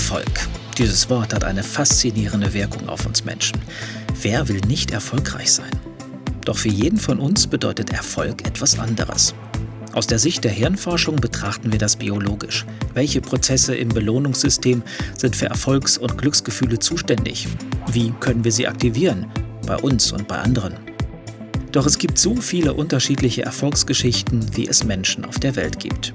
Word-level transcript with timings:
Erfolg. 0.00 0.48
Dieses 0.78 1.10
Wort 1.10 1.34
hat 1.34 1.44
eine 1.44 1.62
faszinierende 1.62 2.54
Wirkung 2.54 2.88
auf 2.88 3.04
uns 3.04 3.22
Menschen. 3.26 3.60
Wer 4.22 4.48
will 4.48 4.62
nicht 4.66 4.92
erfolgreich 4.92 5.52
sein? 5.52 5.70
Doch 6.46 6.56
für 6.56 6.70
jeden 6.70 6.98
von 6.98 7.18
uns 7.18 7.46
bedeutet 7.46 7.92
Erfolg 7.92 8.46
etwas 8.48 8.78
anderes. 8.78 9.34
Aus 9.92 10.06
der 10.06 10.18
Sicht 10.18 10.42
der 10.42 10.52
Hirnforschung 10.52 11.16
betrachten 11.16 11.70
wir 11.70 11.78
das 11.78 11.96
biologisch. 11.96 12.64
Welche 12.94 13.20
Prozesse 13.20 13.74
im 13.74 13.90
Belohnungssystem 13.90 14.82
sind 15.18 15.36
für 15.36 15.50
Erfolgs- 15.50 15.98
und 15.98 16.16
Glücksgefühle 16.16 16.78
zuständig? 16.78 17.46
Wie 17.92 18.10
können 18.20 18.42
wir 18.42 18.52
sie 18.52 18.66
aktivieren? 18.66 19.26
Bei 19.66 19.76
uns 19.76 20.12
und 20.12 20.26
bei 20.26 20.38
anderen. 20.38 20.78
Doch 21.72 21.84
es 21.84 21.98
gibt 21.98 22.16
so 22.16 22.36
viele 22.36 22.72
unterschiedliche 22.72 23.42
Erfolgsgeschichten, 23.42 24.56
wie 24.56 24.66
es 24.66 24.82
Menschen 24.82 25.26
auf 25.26 25.38
der 25.38 25.56
Welt 25.56 25.78
gibt. 25.78 26.14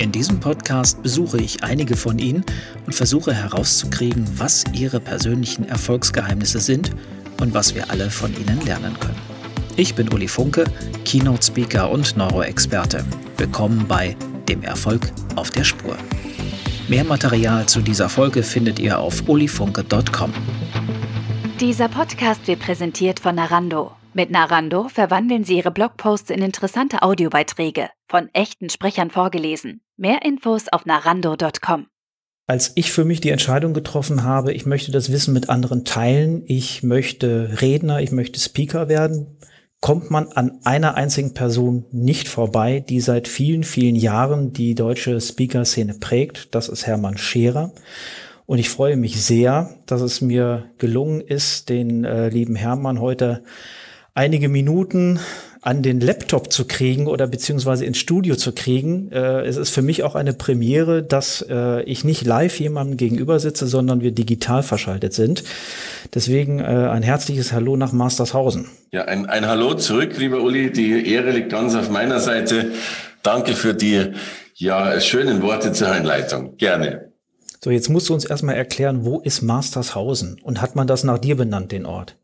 In 0.00 0.12
diesem 0.12 0.40
Podcast 0.40 1.02
besuche 1.02 1.36
ich 1.36 1.62
einige 1.62 1.94
von 1.94 2.18
ihnen 2.18 2.42
und 2.86 2.94
versuche 2.94 3.34
herauszukriegen, 3.34 4.26
was 4.38 4.64
ihre 4.72 4.98
persönlichen 4.98 5.68
Erfolgsgeheimnisse 5.68 6.58
sind 6.58 6.90
und 7.38 7.52
was 7.52 7.74
wir 7.74 7.90
alle 7.90 8.10
von 8.10 8.34
ihnen 8.34 8.64
lernen 8.64 8.98
können. 8.98 9.20
Ich 9.76 9.94
bin 9.94 10.10
Uli 10.10 10.26
Funke, 10.26 10.64
Keynote 11.04 11.44
Speaker 11.44 11.90
und 11.90 12.16
Neuroexperte. 12.16 13.04
Willkommen 13.36 13.86
bei 13.86 14.16
Dem 14.48 14.62
Erfolg 14.62 15.12
auf 15.36 15.50
der 15.50 15.64
Spur. 15.64 15.98
Mehr 16.88 17.04
Material 17.04 17.66
zu 17.66 17.82
dieser 17.82 18.08
Folge 18.08 18.42
findet 18.42 18.78
ihr 18.78 18.98
auf 18.98 19.28
ulifunke.com. 19.28 20.32
Dieser 21.60 21.90
Podcast 21.90 22.46
wird 22.46 22.60
präsentiert 22.60 23.20
von 23.20 23.34
Narando. 23.34 23.92
Mit 24.12 24.30
Narando 24.30 24.88
verwandeln 24.88 25.44
Sie 25.44 25.58
Ihre 25.58 25.70
Blogposts 25.70 26.30
in 26.30 26.42
interessante 26.42 27.02
Audiobeiträge, 27.02 27.90
von 28.08 28.28
echten 28.32 28.68
Sprechern 28.68 29.10
vorgelesen. 29.10 29.82
Mehr 30.00 30.24
Infos 30.24 30.64
auf 30.72 30.86
narando.com. 30.86 31.86
Als 32.46 32.72
ich 32.74 32.90
für 32.90 33.04
mich 33.04 33.20
die 33.20 33.28
Entscheidung 33.28 33.74
getroffen 33.74 34.24
habe, 34.24 34.54
ich 34.54 34.64
möchte 34.64 34.92
das 34.92 35.12
Wissen 35.12 35.34
mit 35.34 35.50
anderen 35.50 35.84
teilen, 35.84 36.42
ich 36.46 36.82
möchte 36.82 37.60
Redner, 37.60 38.00
ich 38.00 38.10
möchte 38.10 38.40
Speaker 38.40 38.88
werden, 38.88 39.36
kommt 39.80 40.10
man 40.10 40.28
an 40.28 40.58
einer 40.64 40.94
einzigen 40.94 41.34
Person 41.34 41.84
nicht 41.92 42.28
vorbei, 42.28 42.80
die 42.80 43.02
seit 43.02 43.28
vielen, 43.28 43.62
vielen 43.62 43.94
Jahren 43.94 44.54
die 44.54 44.74
deutsche 44.74 45.20
Speaker-Szene 45.20 45.98
prägt. 46.00 46.54
Das 46.54 46.70
ist 46.70 46.86
Hermann 46.86 47.18
Scherer. 47.18 47.74
Und 48.46 48.56
ich 48.56 48.70
freue 48.70 48.96
mich 48.96 49.22
sehr, 49.22 49.74
dass 49.84 50.00
es 50.00 50.22
mir 50.22 50.70
gelungen 50.78 51.20
ist, 51.20 51.68
den 51.68 52.06
äh, 52.06 52.30
lieben 52.30 52.56
Hermann 52.56 53.02
heute 53.02 53.44
einige 54.14 54.48
Minuten 54.48 55.20
an 55.62 55.82
den 55.82 56.00
Laptop 56.00 56.52
zu 56.52 56.64
kriegen 56.64 57.06
oder 57.06 57.26
beziehungsweise 57.26 57.84
ins 57.84 57.98
Studio 57.98 58.34
zu 58.34 58.52
kriegen. 58.52 59.12
Äh, 59.12 59.42
es 59.42 59.56
ist 59.56 59.70
für 59.70 59.82
mich 59.82 60.02
auch 60.02 60.14
eine 60.14 60.32
Premiere, 60.32 61.02
dass 61.02 61.44
äh, 61.48 61.82
ich 61.82 62.02
nicht 62.02 62.24
live 62.24 62.58
jemandem 62.58 62.96
gegenüber 62.96 63.38
sitze, 63.38 63.66
sondern 63.66 64.00
wir 64.00 64.12
digital 64.12 64.62
verschaltet 64.62 65.12
sind. 65.12 65.44
Deswegen 66.14 66.60
äh, 66.60 66.64
ein 66.64 67.02
herzliches 67.02 67.52
Hallo 67.52 67.76
nach 67.76 67.92
Mastershausen. 67.92 68.68
Ja, 68.90 69.04
ein, 69.04 69.26
ein 69.26 69.46
Hallo 69.46 69.74
zurück, 69.74 70.16
lieber 70.16 70.40
Uli. 70.40 70.72
Die 70.72 71.12
Ehre 71.12 71.30
liegt 71.30 71.50
ganz 71.50 71.74
auf 71.74 71.90
meiner 71.90 72.20
Seite. 72.20 72.72
Danke 73.22 73.52
für 73.52 73.74
die 73.74 74.12
ja, 74.54 74.98
schönen 75.00 75.42
Worte 75.42 75.72
zur 75.72 75.90
Einleitung. 75.90 76.56
Gerne. 76.56 77.12
So, 77.62 77.70
jetzt 77.70 77.90
musst 77.90 78.08
du 78.08 78.14
uns 78.14 78.24
erstmal 78.24 78.54
erklären, 78.54 79.04
wo 79.04 79.20
ist 79.20 79.42
Mastershausen? 79.42 80.40
Und 80.42 80.62
hat 80.62 80.76
man 80.76 80.86
das 80.86 81.04
nach 81.04 81.18
dir 81.18 81.36
benannt, 81.36 81.72
den 81.72 81.84
Ort? 81.84 82.16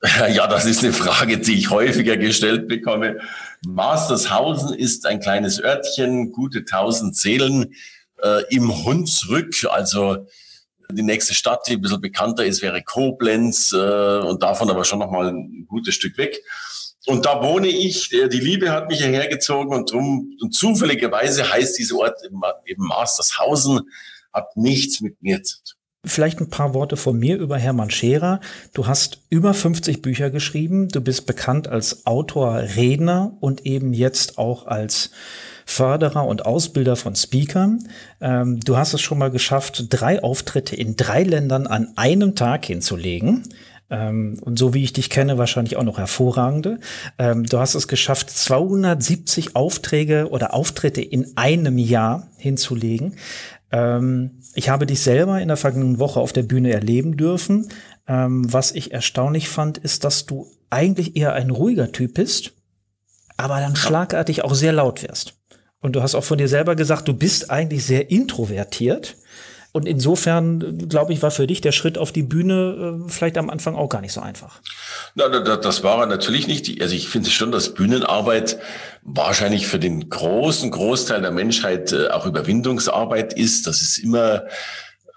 Ja, 0.32 0.46
das 0.46 0.66
ist 0.66 0.82
eine 0.82 0.92
Frage, 0.92 1.38
die 1.38 1.54
ich 1.54 1.70
häufiger 1.70 2.16
gestellt 2.16 2.68
bekomme. 2.68 3.20
Mastershausen 3.66 4.74
ist 4.74 5.06
ein 5.06 5.20
kleines 5.20 5.62
Örtchen, 5.62 6.32
gute 6.32 6.64
tausend 6.64 7.16
Seelen 7.16 7.74
äh, 8.22 8.42
im 8.54 8.84
Hunsrück. 8.84 9.54
Also 9.68 10.26
die 10.90 11.02
nächste 11.02 11.34
Stadt, 11.34 11.66
die 11.66 11.72
ein 11.72 11.80
bisschen 11.80 12.00
bekannter 12.00 12.44
ist, 12.44 12.62
wäre 12.62 12.82
Koblenz 12.82 13.72
äh, 13.72 14.18
und 14.18 14.42
davon 14.42 14.70
aber 14.70 14.84
schon 14.84 15.00
noch 15.00 15.10
mal 15.10 15.28
ein 15.28 15.66
gutes 15.68 15.94
Stück 15.94 16.16
weg. 16.18 16.40
Und 17.06 17.24
da 17.24 17.42
wohne 17.42 17.68
ich. 17.68 18.08
Die 18.08 18.40
Liebe 18.40 18.70
hat 18.70 18.88
mich 18.88 18.98
hierher 18.98 19.28
gezogen 19.28 19.74
und 19.74 19.92
drum 19.92 20.36
und 20.40 20.52
zufälligerweise 20.52 21.50
heißt 21.50 21.78
dieser 21.78 21.96
Ort 21.96 22.18
eben 22.66 22.84
Mastershausen, 22.84 23.82
hat 24.32 24.56
nichts 24.56 25.00
mit 25.00 25.22
mir 25.22 25.42
zu 25.42 25.56
tun. 25.58 25.75
Vielleicht 26.06 26.40
ein 26.40 26.50
paar 26.50 26.72
Worte 26.72 26.96
von 26.96 27.18
mir 27.18 27.36
über 27.36 27.58
Hermann 27.58 27.90
Scherer. 27.90 28.40
Du 28.72 28.86
hast 28.86 29.22
über 29.28 29.54
50 29.54 30.02
Bücher 30.02 30.30
geschrieben. 30.30 30.88
Du 30.88 31.00
bist 31.00 31.26
bekannt 31.26 31.68
als 31.68 32.06
Autor, 32.06 32.56
Redner 32.76 33.36
und 33.40 33.66
eben 33.66 33.92
jetzt 33.92 34.38
auch 34.38 34.66
als 34.66 35.10
Förderer 35.66 36.24
und 36.26 36.46
Ausbilder 36.46 36.94
von 36.94 37.16
Speakern. 37.16 37.88
Ähm, 38.20 38.60
du 38.60 38.76
hast 38.76 38.94
es 38.94 39.00
schon 39.00 39.18
mal 39.18 39.32
geschafft, 39.32 39.86
drei 39.90 40.22
Auftritte 40.22 40.76
in 40.76 40.94
drei 40.94 41.24
Ländern 41.24 41.66
an 41.66 41.92
einem 41.96 42.36
Tag 42.36 42.66
hinzulegen. 42.66 43.42
Ähm, 43.88 44.38
und 44.40 44.58
so 44.58 44.74
wie 44.74 44.82
ich 44.82 44.92
dich 44.92 45.10
kenne, 45.10 45.38
wahrscheinlich 45.38 45.76
auch 45.76 45.84
noch 45.84 45.98
hervorragende. 45.98 46.78
Ähm, 47.18 47.44
du 47.44 47.58
hast 47.58 47.74
es 47.74 47.88
geschafft, 47.88 48.30
270 48.30 49.54
Aufträge 49.54 50.28
oder 50.30 50.54
Auftritte 50.54 51.02
in 51.02 51.36
einem 51.36 51.78
Jahr 51.78 52.28
hinzulegen. 52.38 53.14
Ähm, 53.72 54.42
ich 54.54 54.68
habe 54.68 54.86
dich 54.86 55.00
selber 55.00 55.40
in 55.40 55.48
der 55.48 55.56
vergangenen 55.56 55.98
Woche 55.98 56.20
auf 56.20 56.32
der 56.32 56.42
Bühne 56.42 56.72
erleben 56.72 57.16
dürfen. 57.16 57.68
Ähm, 58.06 58.52
was 58.52 58.72
ich 58.72 58.92
erstaunlich 58.92 59.48
fand, 59.48 59.78
ist, 59.78 60.04
dass 60.04 60.26
du 60.26 60.46
eigentlich 60.70 61.16
eher 61.16 61.32
ein 61.32 61.50
ruhiger 61.50 61.92
Typ 61.92 62.14
bist, 62.14 62.52
aber 63.36 63.60
dann 63.60 63.76
schlagartig 63.76 64.44
auch 64.44 64.54
sehr 64.54 64.72
laut 64.72 65.02
wirst. 65.02 65.34
Und 65.80 65.94
du 65.94 66.02
hast 66.02 66.14
auch 66.14 66.24
von 66.24 66.38
dir 66.38 66.48
selber 66.48 66.74
gesagt, 66.74 67.06
du 67.08 67.14
bist 67.14 67.50
eigentlich 67.50 67.84
sehr 67.84 68.10
introvertiert. 68.10 69.16
Und 69.76 69.84
insofern, 69.84 70.88
glaube 70.88 71.12
ich, 71.12 71.20
war 71.20 71.30
für 71.30 71.46
dich 71.46 71.60
der 71.60 71.70
Schritt 71.70 71.98
auf 71.98 72.10
die 72.10 72.22
Bühne 72.22 73.02
äh, 73.04 73.10
vielleicht 73.10 73.36
am 73.36 73.50
Anfang 73.50 73.74
auch 73.74 73.90
gar 73.90 74.00
nicht 74.00 74.14
so 74.14 74.22
einfach. 74.22 74.62
Na, 75.14 75.28
das 75.28 75.82
war 75.82 76.00
er 76.00 76.06
natürlich 76.06 76.46
nicht. 76.46 76.80
Also 76.80 76.94
ich 76.94 77.10
finde 77.10 77.28
schon, 77.28 77.52
dass 77.52 77.74
Bühnenarbeit 77.74 78.58
wahrscheinlich 79.02 79.66
für 79.66 79.78
den 79.78 80.08
großen 80.08 80.70
Großteil 80.70 81.20
der 81.20 81.30
Menschheit 81.30 81.92
äh, 81.92 82.08
auch 82.08 82.24
Überwindungsarbeit 82.24 83.34
ist. 83.34 83.66
Das 83.66 83.82
ist 83.82 83.98
immer, 83.98 84.44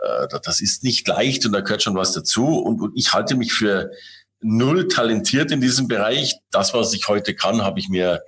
äh, 0.02 0.28
das 0.44 0.60
ist 0.60 0.84
nicht 0.84 1.08
leicht 1.08 1.46
und 1.46 1.54
da 1.54 1.62
gehört 1.62 1.82
schon 1.82 1.96
was 1.96 2.12
dazu. 2.12 2.60
Und, 2.60 2.82
und 2.82 2.92
ich 2.98 3.14
halte 3.14 3.36
mich 3.36 3.54
für 3.54 3.92
null 4.42 4.90
talentiert 4.90 5.54
in 5.54 5.62
diesem 5.62 5.88
Bereich. 5.88 6.36
Das, 6.52 6.74
was 6.74 6.94
ich 6.94 7.08
heute 7.08 7.34
kann, 7.34 7.62
habe 7.62 7.80
ich 7.80 7.88
mir 7.88 8.24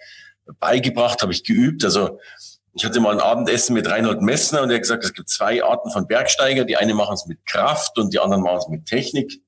beigebracht, 0.61 1.23
habe 1.23 1.33
ich 1.33 1.43
geübt. 1.43 1.83
Also 1.83 2.19
ich 2.73 2.85
hatte 2.85 2.99
mal 2.99 3.13
ein 3.13 3.19
Abendessen 3.19 3.73
mit 3.73 3.89
Reinhold 3.89 4.21
Messner 4.21 4.61
und 4.61 4.69
er 4.69 4.75
hat 4.75 4.83
gesagt, 4.83 5.03
es 5.03 5.13
gibt 5.13 5.29
zwei 5.29 5.63
Arten 5.63 5.91
von 5.91 6.07
Bergsteiger. 6.07 6.63
Die 6.63 6.77
eine 6.77 6.93
machen 6.93 7.13
es 7.13 7.25
mit 7.25 7.45
Kraft 7.45 7.97
und 7.97 8.13
die 8.13 8.19
anderen 8.19 8.43
machen 8.43 8.59
es 8.59 8.67
mit 8.69 8.85
Technik. 8.85 9.41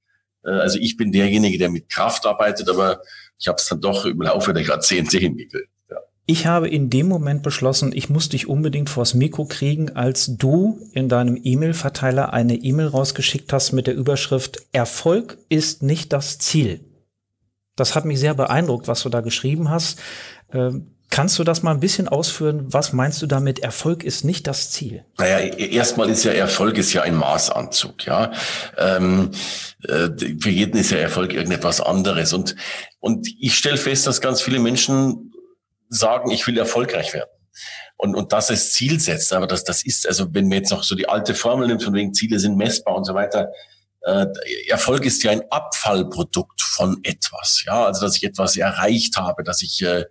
Äh, 0.45 0.51
also 0.51 0.77
ich 0.79 0.97
bin 0.97 1.11
derjenige, 1.11 1.57
der 1.57 1.69
mit 1.69 1.89
Kraft 1.89 2.25
arbeitet, 2.25 2.69
aber 2.69 3.01
ich 3.39 3.47
habe 3.47 3.57
es 3.57 3.67
dann 3.67 3.81
doch 3.81 4.05
im 4.05 4.21
Laufe 4.21 4.53
der 4.53 4.63
Jahrzehnte 4.63 5.17
hingekriegt. 5.17 5.69
Ja. 5.89 5.97
Ich 6.25 6.45
habe 6.45 6.67
in 6.67 6.89
dem 6.89 7.07
Moment 7.07 7.43
beschlossen, 7.43 7.91
ich 7.93 8.09
muss 8.09 8.29
dich 8.29 8.47
unbedingt 8.47 8.89
vors 8.89 9.13
Mikro 9.13 9.45
kriegen, 9.45 9.95
als 9.95 10.37
du 10.37 10.79
in 10.93 11.07
deinem 11.07 11.39
E-Mail-Verteiler 11.41 12.33
eine 12.33 12.55
E-Mail 12.55 12.87
rausgeschickt 12.87 13.53
hast 13.53 13.71
mit 13.71 13.87
der 13.87 13.95
Überschrift 13.95 14.63
Erfolg 14.73 15.37
ist 15.47 15.81
nicht 15.81 16.11
das 16.11 16.39
Ziel. 16.39 16.81
Das 17.75 17.95
hat 17.95 18.05
mich 18.05 18.19
sehr 18.19 18.35
beeindruckt, 18.35 18.87
was 18.87 19.01
du 19.01 19.09
da 19.09 19.21
geschrieben 19.21 19.69
hast. 19.69 19.99
Kannst 21.13 21.37
du 21.37 21.43
das 21.43 21.61
mal 21.61 21.69
ein 21.69 21.79
bisschen 21.79 22.07
ausführen? 22.07 22.65
Was 22.73 22.91
meinst 22.91 23.21
du 23.21 23.27
damit? 23.27 23.59
Erfolg 23.59 24.03
ist 24.03 24.25
nicht 24.25 24.47
das 24.47 24.71
Ziel. 24.71 25.05
Naja, 25.19 25.41
e-, 25.41 25.69
erstmal 25.69 26.09
ist 26.09 26.23
ja 26.23 26.31
Erfolg 26.31 26.75
ist 26.79 26.91
ja 26.91 27.03
ein 27.03 27.13
Maßanzug, 27.13 28.07
ja. 28.07 28.31
Ähm, 28.79 29.29
äh, 29.83 30.09
für 30.41 30.49
jeden 30.49 30.75
ist 30.75 30.89
ja 30.89 30.97
Erfolg 30.97 31.31
irgendetwas 31.31 31.81
anderes. 31.81 32.33
Und, 32.33 32.55
und 32.99 33.27
ich 33.39 33.55
stelle 33.55 33.77
fest, 33.77 34.07
dass 34.07 34.21
ganz 34.21 34.41
viele 34.41 34.57
Menschen 34.57 35.31
sagen, 35.87 36.31
ich 36.31 36.47
will 36.47 36.57
erfolgreich 36.57 37.13
werden. 37.13 37.29
Und, 37.97 38.15
und 38.15 38.33
das 38.33 38.49
als 38.49 38.71
Ziel 38.71 38.99
setzt. 38.99 39.33
Aber 39.33 39.45
das, 39.45 39.63
das 39.63 39.85
ist, 39.85 40.07
also 40.07 40.33
wenn 40.33 40.47
man 40.47 40.57
jetzt 40.57 40.71
noch 40.71 40.81
so 40.81 40.95
die 40.95 41.07
alte 41.07 41.35
Formel 41.35 41.67
nimmt, 41.67 41.83
von 41.83 41.93
wegen 41.93 42.15
Ziele 42.15 42.39
sind 42.39 42.57
messbar 42.57 42.95
und 42.95 43.05
so 43.05 43.13
weiter, 43.13 43.51
äh, 44.01 44.25
Erfolg 44.67 45.05
ist 45.05 45.21
ja 45.21 45.29
ein 45.29 45.43
Abfallprodukt 45.51 46.59
von 46.63 47.01
etwas. 47.03 47.63
Ja, 47.67 47.85
also 47.85 48.01
dass 48.01 48.17
ich 48.17 48.23
etwas 48.23 48.57
erreicht 48.57 49.17
habe, 49.17 49.43
dass 49.43 49.61
ich 49.61 49.79
äh, 49.83 50.05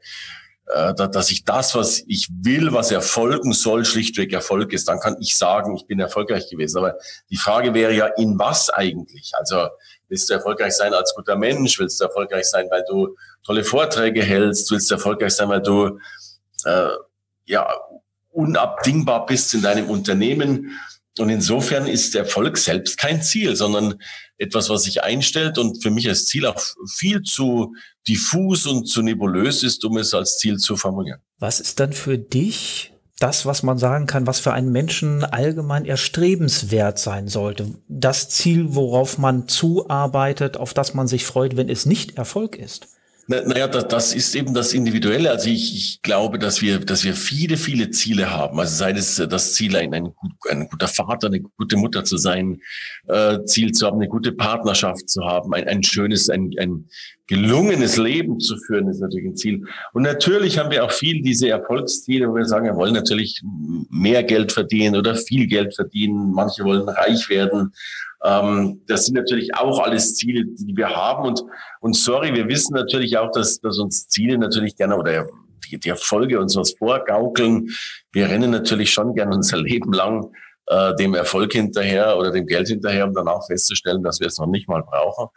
dass 0.66 1.30
ich 1.30 1.44
das, 1.44 1.74
was 1.74 2.02
ich 2.06 2.28
will, 2.30 2.72
was 2.72 2.90
erfolgen 2.90 3.52
soll, 3.52 3.84
schlichtweg 3.84 4.32
Erfolg 4.32 4.72
ist, 4.72 4.88
dann 4.88 5.00
kann 5.00 5.16
ich 5.20 5.36
sagen, 5.36 5.76
ich 5.76 5.86
bin 5.86 6.00
erfolgreich 6.00 6.48
gewesen. 6.48 6.78
Aber 6.78 6.96
die 7.30 7.36
Frage 7.36 7.74
wäre 7.74 7.92
ja, 7.92 8.06
in 8.06 8.38
was 8.38 8.70
eigentlich? 8.70 9.32
Also 9.34 9.68
willst 10.08 10.30
du 10.30 10.34
erfolgreich 10.34 10.74
sein 10.74 10.94
als 10.94 11.14
guter 11.14 11.36
Mensch? 11.36 11.78
Willst 11.78 12.00
du 12.00 12.04
erfolgreich 12.04 12.46
sein, 12.46 12.68
weil 12.70 12.84
du 12.88 13.16
tolle 13.44 13.64
Vorträge 13.64 14.22
hältst? 14.22 14.70
Willst 14.70 14.90
du 14.90 14.94
erfolgreich 14.94 15.32
sein, 15.32 15.48
weil 15.48 15.62
du 15.62 15.98
äh, 16.64 16.88
ja 17.44 17.68
unabdingbar 18.30 19.26
bist 19.26 19.52
in 19.54 19.62
deinem 19.62 19.90
Unternehmen? 19.90 20.78
Und 21.18 21.28
insofern 21.28 21.86
ist 21.86 22.14
Erfolg 22.14 22.56
selbst 22.56 22.96
kein 22.96 23.20
Ziel, 23.20 23.56
sondern 23.56 24.00
etwas, 24.38 24.70
was 24.70 24.84
sich 24.84 25.02
einstellt 25.02 25.58
und 25.58 25.82
für 25.82 25.90
mich 25.90 26.08
als 26.08 26.24
Ziel 26.24 26.46
auch 26.46 26.58
viel 26.88 27.22
zu 27.22 27.74
diffus 28.08 28.66
und 28.66 28.87
zu 28.87 29.02
nebulös 29.02 29.62
ist, 29.62 29.84
um 29.84 29.96
es 29.99 30.14
als 30.14 30.38
Ziel 30.38 30.58
zu 30.58 30.76
formulieren. 30.76 31.20
Was 31.38 31.60
ist 31.60 31.81
dann 31.81 31.93
für 31.93 32.19
dich 32.19 32.93
das, 33.22 33.46
was 33.46 33.62
man 33.62 33.78
sagen 33.78 34.06
kann, 34.06 34.26
was 34.26 34.40
für 34.40 34.52
einen 34.52 34.72
Menschen 34.72 35.22
allgemein 35.22 35.84
erstrebenswert 35.84 36.99
sein 36.99 37.28
sollte. 37.28 37.66
Das 37.87 38.28
Ziel, 38.28 38.75
worauf 38.75 39.16
man 39.16 39.46
zuarbeitet, 39.46 40.56
auf 40.56 40.75
das 40.75 40.94
man 40.94 41.06
sich 41.06 41.25
freut, 41.25 41.56
wenn 41.56 41.69
es 41.69 41.87
nicht 41.87 42.19
Erfolg 42.19 42.56
ist. 42.56 42.88
Naja, 43.28 43.69
das, 43.69 43.87
das 43.87 44.14
ist 44.14 44.34
eben 44.34 44.52
das 44.52 44.75
Individuelle. 44.75 45.31
Also 45.31 45.48
ich, 45.48 45.76
ich 45.76 46.02
glaube, 46.02 46.40
dass 46.40 46.60
wir, 46.60 46.81
dass 46.81 47.05
wir 47.05 47.14
viele, 47.14 47.56
viele 47.56 47.90
Ziele 47.90 48.31
haben. 48.31 48.58
Also 48.58 48.75
sei 48.75 48.90
es 48.90 49.14
das 49.16 49.55
Ziel, 49.55 49.76
ein, 49.76 49.94
ein, 49.94 50.12
ein 50.50 50.69
guter 50.69 50.88
Vater, 50.88 51.28
eine 51.28 51.40
gute 51.40 51.76
Mutter 51.76 52.02
zu 52.02 52.16
sein, 52.16 52.60
äh, 53.06 53.38
Ziel 53.44 53.70
zu 53.72 53.87
haben, 53.87 53.98
eine 53.98 54.08
gute 54.08 54.32
Partnerschaft 54.32 55.08
zu 55.08 55.25
haben, 55.25 55.55
ein, 55.55 55.69
ein 55.69 55.84
schönes, 55.84 56.28
ein, 56.28 56.50
ein 56.58 56.88
gelungenes 57.28 57.96
Leben 57.96 58.40
zu 58.40 58.56
führen, 58.56 58.88
ist 58.88 59.00
natürlich 59.00 59.26
ein 59.26 59.36
Ziel. 59.36 59.64
Und 59.92 60.02
natürlich 60.02 60.58
haben 60.58 60.70
wir 60.70 60.84
auch 60.84 60.90
viel 60.90 61.22
diese 61.22 61.48
Erfolgsziele, 61.48 62.28
wo 62.28 62.34
wir 62.34 62.44
sagen, 62.44 62.66
wir 62.66 62.76
wollen 62.76 62.94
natürlich 62.94 63.40
mehr 63.90 64.22
Geld 64.24 64.52
verdienen 64.52 64.96
oder 64.96 65.14
viel 65.14 65.46
Geld 65.46 65.74
verdienen. 65.74 66.32
Manche 66.32 66.64
wollen 66.64 66.88
reich 66.88 67.28
werden. 67.28 67.72
Ähm, 68.24 68.82
das 68.86 69.06
sind 69.06 69.14
natürlich 69.14 69.54
auch 69.54 69.78
alles 69.80 70.14
Ziele, 70.14 70.44
die 70.46 70.76
wir 70.76 70.90
haben. 70.90 71.26
Und, 71.26 71.42
und 71.80 71.96
sorry, 71.96 72.34
wir 72.34 72.48
wissen 72.48 72.74
natürlich 72.74 73.16
auch, 73.16 73.30
dass, 73.32 73.60
dass 73.60 73.78
uns 73.78 74.08
Ziele 74.08 74.36
natürlich 74.38 74.76
gerne 74.76 74.96
oder 74.96 75.26
die, 75.70 75.78
die 75.78 75.88
Erfolge 75.88 76.40
uns 76.40 76.56
was 76.56 76.74
vorgaukeln. 76.74 77.69
Wir 78.12 78.28
rennen 78.28 78.50
natürlich 78.50 78.92
schon 78.92 79.14
gerne 79.14 79.34
unser 79.34 79.58
Leben 79.58 79.92
lang 79.92 80.32
äh, 80.66 80.94
dem 80.96 81.14
Erfolg 81.14 81.52
hinterher 81.52 82.16
oder 82.19 82.30
dem 82.30 82.46
Geld 82.46 82.69
hinterher, 82.69 83.06
um 83.06 83.14
danach 83.14 83.46
festzustellen, 83.46 84.02
dass 84.02 84.20
wir 84.20 84.26
es 84.26 84.38
noch 84.38 84.46
nicht 84.46 84.69
mal 84.69 84.82
brauchen. 84.82 85.28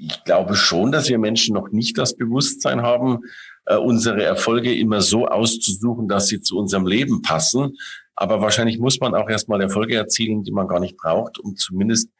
Ich 0.00 0.22
glaube 0.24 0.54
schon, 0.54 0.92
dass 0.92 1.08
wir 1.08 1.18
Menschen 1.18 1.54
noch 1.54 1.70
nicht 1.70 1.98
das 1.98 2.16
Bewusstsein 2.16 2.82
haben, 2.82 3.18
äh, 3.66 3.76
unsere 3.76 4.22
Erfolge 4.22 4.72
immer 4.74 5.00
so 5.00 5.26
auszusuchen, 5.26 6.06
dass 6.08 6.28
sie 6.28 6.40
zu 6.40 6.56
unserem 6.56 6.86
Leben 6.86 7.20
passen. 7.20 7.76
Aber 8.14 8.40
wahrscheinlich 8.40 8.78
muss 8.78 9.00
man 9.00 9.14
auch 9.14 9.28
erstmal 9.28 9.60
Erfolge 9.60 9.96
erzielen, 9.96 10.44
die 10.44 10.52
man 10.52 10.68
gar 10.68 10.80
nicht 10.80 10.96
braucht, 10.96 11.38
um 11.38 11.56
zumindest 11.56 12.10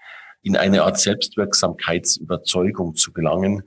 in 0.43 0.57
eine 0.57 0.83
Art 0.83 0.99
Selbstwirksamkeitsüberzeugung 0.99 2.97
zu 2.97 3.13
gelangen, 3.13 3.63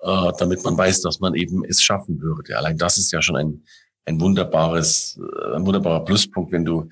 äh, 0.00 0.32
damit 0.38 0.64
man 0.64 0.78
weiß, 0.78 1.00
dass 1.02 1.20
man 1.20 1.34
eben 1.34 1.64
es 1.64 1.82
schaffen 1.82 2.20
würde. 2.20 2.56
Allein 2.56 2.78
das 2.78 2.98
ist 2.98 3.12
ja 3.12 3.20
schon 3.20 3.36
ein, 3.36 3.64
ein 4.04 4.20
wunderbares, 4.20 5.18
äh, 5.20 5.56
ein 5.56 5.66
wunderbarer 5.66 6.04
Pluspunkt, 6.04 6.52
wenn 6.52 6.64
du 6.64 6.88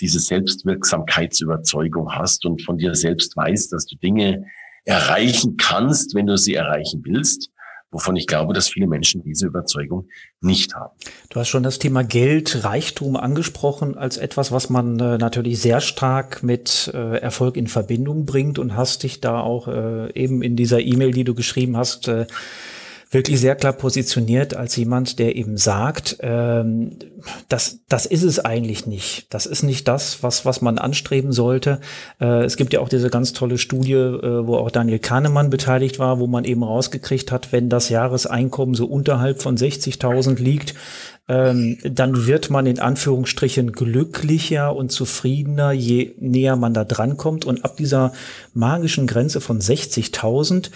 diese 0.00 0.20
Selbstwirksamkeitsüberzeugung 0.20 2.14
hast 2.14 2.44
und 2.46 2.62
von 2.62 2.78
dir 2.78 2.94
selbst 2.94 3.36
weißt, 3.36 3.72
dass 3.72 3.86
du 3.86 3.96
Dinge 3.96 4.44
erreichen 4.88 5.56
kannst, 5.56 6.14
wenn 6.14 6.26
du 6.26 6.36
sie 6.36 6.54
erreichen 6.54 7.02
willst 7.04 7.50
wovon 7.90 8.16
ich 8.16 8.26
glaube, 8.26 8.52
dass 8.52 8.68
viele 8.68 8.86
Menschen 8.86 9.22
diese 9.22 9.46
Überzeugung 9.46 10.08
nicht 10.40 10.74
haben. 10.74 10.94
Du 11.30 11.40
hast 11.40 11.48
schon 11.48 11.62
das 11.62 11.78
Thema 11.78 12.04
Geld, 12.04 12.64
Reichtum 12.64 13.16
angesprochen 13.16 13.96
als 13.96 14.18
etwas, 14.18 14.52
was 14.52 14.68
man 14.68 15.00
äh, 15.00 15.18
natürlich 15.18 15.60
sehr 15.60 15.80
stark 15.80 16.42
mit 16.42 16.90
äh, 16.92 17.18
Erfolg 17.18 17.56
in 17.56 17.66
Verbindung 17.66 18.26
bringt 18.26 18.58
und 18.58 18.76
hast 18.76 19.04
dich 19.04 19.20
da 19.20 19.40
auch 19.40 19.68
äh, 19.68 20.12
eben 20.12 20.42
in 20.42 20.54
dieser 20.54 20.80
E-Mail, 20.80 21.12
die 21.12 21.24
du 21.24 21.34
geschrieben 21.34 21.76
hast, 21.76 22.08
äh, 22.08 22.26
wirklich 23.10 23.40
sehr 23.40 23.54
klar 23.54 23.72
positioniert 23.72 24.54
als 24.54 24.76
jemand, 24.76 25.18
der 25.18 25.36
eben 25.36 25.56
sagt, 25.56 26.18
ähm, 26.20 26.98
das, 27.48 27.80
das 27.88 28.06
ist 28.06 28.22
es 28.22 28.38
eigentlich 28.38 28.86
nicht. 28.86 29.32
Das 29.32 29.46
ist 29.46 29.62
nicht 29.62 29.88
das, 29.88 30.22
was, 30.22 30.44
was 30.44 30.60
man 30.60 30.78
anstreben 30.78 31.32
sollte. 31.32 31.80
Äh, 32.20 32.44
es 32.44 32.56
gibt 32.56 32.72
ja 32.72 32.80
auch 32.80 32.88
diese 32.88 33.08
ganz 33.08 33.32
tolle 33.32 33.58
Studie, 33.58 33.94
äh, 33.94 34.46
wo 34.46 34.56
auch 34.56 34.70
Daniel 34.70 34.98
Kahnemann 34.98 35.48
beteiligt 35.50 35.98
war, 35.98 36.18
wo 36.20 36.26
man 36.26 36.44
eben 36.44 36.62
rausgekriegt 36.62 37.32
hat, 37.32 37.50
wenn 37.52 37.70
das 37.70 37.88
Jahreseinkommen 37.88 38.74
so 38.74 38.86
unterhalb 38.86 39.40
von 39.40 39.56
60.000 39.56 40.38
liegt, 40.38 40.74
ähm, 41.28 41.76
dann 41.82 42.26
wird 42.26 42.48
man 42.48 42.66
in 42.66 42.80
Anführungsstrichen 42.80 43.72
glücklicher 43.72 44.74
und 44.74 44.90
zufriedener, 44.90 45.72
je 45.72 46.14
näher 46.18 46.56
man 46.56 46.72
da 46.72 46.84
drankommt. 46.84 47.44
Und 47.44 47.64
ab 47.64 47.76
dieser 47.76 48.12
magischen 48.54 49.06
Grenze 49.06 49.42
von 49.42 49.60
60.000 49.60 50.70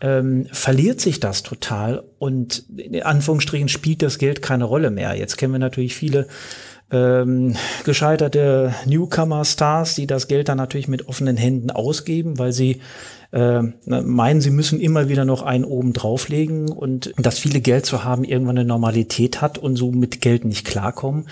ähm, 0.00 0.46
verliert 0.52 1.00
sich 1.00 1.18
das 1.18 1.42
total 1.42 2.04
und 2.18 2.64
in 2.76 3.02
Anführungsstrichen 3.02 3.68
spielt 3.68 4.02
das 4.02 4.18
Geld 4.18 4.42
keine 4.42 4.64
Rolle 4.64 4.90
mehr. 4.90 5.14
Jetzt 5.14 5.38
kennen 5.38 5.54
wir 5.54 5.58
natürlich 5.58 5.96
viele 5.96 6.28
ähm, 6.90 7.56
gescheiterte 7.84 8.74
Newcomer-Stars, 8.86 9.94
die 9.96 10.06
das 10.06 10.28
Geld 10.28 10.48
dann 10.48 10.58
natürlich 10.58 10.88
mit 10.88 11.08
offenen 11.08 11.36
Händen 11.36 11.70
ausgeben, 11.70 12.38
weil 12.38 12.52
sie 12.52 12.80
äh, 13.32 13.62
meinen, 13.86 14.40
sie 14.40 14.50
müssen 14.50 14.80
immer 14.80 15.08
wieder 15.08 15.24
noch 15.24 15.42
einen 15.42 15.64
oben 15.64 15.92
drauflegen 15.92 16.70
und 16.70 17.12
dass 17.18 17.38
viele 17.38 17.60
Geld 17.60 17.86
zu 17.86 18.04
haben 18.04 18.24
irgendwann 18.24 18.58
eine 18.58 18.68
Normalität 18.68 19.40
hat 19.42 19.58
und 19.58 19.76
so 19.76 19.90
mit 19.90 20.20
Geld 20.20 20.44
nicht 20.44 20.64
klarkommen. 20.64 21.28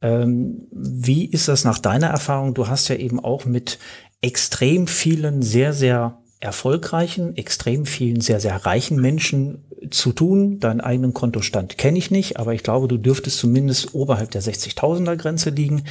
Ähm, 0.00 0.66
wie 0.72 1.24
ist 1.26 1.48
das 1.48 1.64
nach 1.64 1.78
deiner 1.78 2.08
Erfahrung? 2.08 2.54
Du 2.54 2.68
hast 2.68 2.88
ja 2.88 2.96
eben 2.96 3.20
auch 3.20 3.44
mit 3.44 3.78
extrem 4.20 4.86
vielen 4.86 5.42
sehr, 5.42 5.72
sehr 5.72 6.18
erfolgreichen, 6.40 7.36
extrem 7.36 7.86
vielen 7.86 8.20
sehr, 8.20 8.40
sehr 8.40 8.64
reichen 8.64 9.00
Menschen 9.00 9.64
zu 9.90 10.12
tun. 10.12 10.60
Deinen 10.60 10.80
eigenen 10.80 11.14
Kontostand 11.14 11.78
kenne 11.78 11.98
ich 11.98 12.10
nicht, 12.10 12.38
aber 12.38 12.54
ich 12.54 12.62
glaube, 12.62 12.88
du 12.88 12.96
dürftest 12.96 13.38
zumindest 13.38 13.94
oberhalb 13.94 14.30
der 14.30 14.42
60.000er 14.42 15.16
Grenze 15.16 15.50
liegen. 15.50 15.84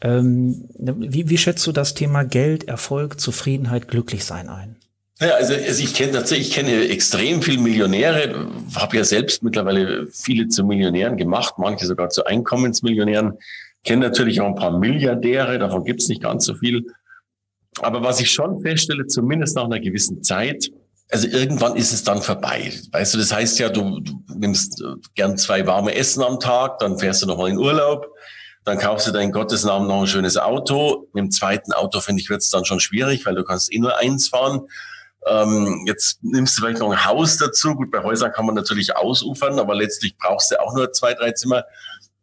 Ähm, 0.00 0.68
wie, 0.78 1.28
wie 1.28 1.38
schätzt 1.38 1.66
du 1.66 1.72
das 1.72 1.94
Thema 1.94 2.24
Geld, 2.24 2.68
Erfolg, 2.68 3.20
Zufriedenheit, 3.20 3.88
Glücklichsein 3.88 4.48
ein? 4.48 4.76
Ja, 5.20 5.34
also, 5.34 5.52
also 5.54 5.82
ich 5.82 5.92
kenne 5.92 6.12
tatsächlich, 6.12 6.48
ich 6.48 6.54
kenne 6.54 6.88
extrem 6.88 7.42
viele 7.42 7.60
Millionäre, 7.60 8.48
habe 8.74 8.96
ja 8.96 9.04
selbst 9.04 9.42
mittlerweile 9.42 10.06
viele 10.06 10.48
zu 10.48 10.64
Millionären 10.64 11.18
gemacht, 11.18 11.54
manche 11.58 11.84
sogar 11.84 12.08
zu 12.08 12.24
Einkommensmillionären, 12.24 13.34
kenne 13.84 14.06
natürlich 14.06 14.40
auch 14.40 14.46
ein 14.46 14.54
paar 14.54 14.78
Milliardäre, 14.78 15.58
davon 15.58 15.84
gibt 15.84 16.00
es 16.00 16.08
nicht 16.08 16.22
ganz 16.22 16.46
so 16.46 16.54
viel. 16.54 16.86
Aber 17.82 18.02
was 18.02 18.20
ich 18.20 18.30
schon 18.30 18.60
feststelle, 18.60 19.06
zumindest 19.06 19.56
nach 19.56 19.64
einer 19.64 19.80
gewissen 19.80 20.22
Zeit, 20.22 20.70
also 21.10 21.26
irgendwann 21.26 21.76
ist 21.76 21.92
es 21.92 22.04
dann 22.04 22.22
vorbei. 22.22 22.72
Weißt 22.92 23.14
du, 23.14 23.18
das 23.18 23.32
heißt 23.32 23.58
ja, 23.58 23.68
du, 23.68 24.00
du 24.00 24.22
nimmst 24.34 24.80
äh, 24.80 24.94
gern 25.14 25.36
zwei 25.36 25.66
warme 25.66 25.94
Essen 25.94 26.22
am 26.22 26.38
Tag, 26.38 26.78
dann 26.78 26.98
fährst 26.98 27.22
du 27.22 27.26
nochmal 27.26 27.50
in 27.50 27.58
Urlaub, 27.58 28.06
dann 28.64 28.78
kaufst 28.78 29.08
du 29.08 29.12
deinen 29.12 29.32
Gottesnamen 29.32 29.88
noch 29.88 30.02
ein 30.02 30.06
schönes 30.06 30.36
Auto. 30.36 31.08
Mit 31.12 31.22
dem 31.22 31.30
zweiten 31.30 31.72
Auto, 31.72 32.00
finde 32.00 32.22
ich, 32.22 32.30
wird 32.30 32.42
es 32.42 32.50
dann 32.50 32.64
schon 32.64 32.78
schwierig, 32.78 33.26
weil 33.26 33.34
du 33.34 33.42
kannst 33.42 33.72
eh 33.72 33.78
nur 33.78 33.96
eins 33.96 34.28
fahren. 34.28 34.60
Ähm, 35.26 35.84
jetzt 35.86 36.22
nimmst 36.22 36.56
du 36.56 36.62
vielleicht 36.62 36.80
noch 36.80 36.90
ein 36.90 37.04
Haus 37.04 37.38
dazu. 37.38 37.74
Gut, 37.74 37.90
bei 37.90 38.02
Häusern 38.02 38.32
kann 38.32 38.46
man 38.46 38.54
natürlich 38.54 38.96
ausufern, 38.96 39.58
aber 39.58 39.74
letztlich 39.74 40.16
brauchst 40.16 40.50
du 40.50 40.60
auch 40.60 40.74
nur 40.74 40.92
zwei, 40.92 41.14
drei 41.14 41.32
Zimmer. 41.32 41.64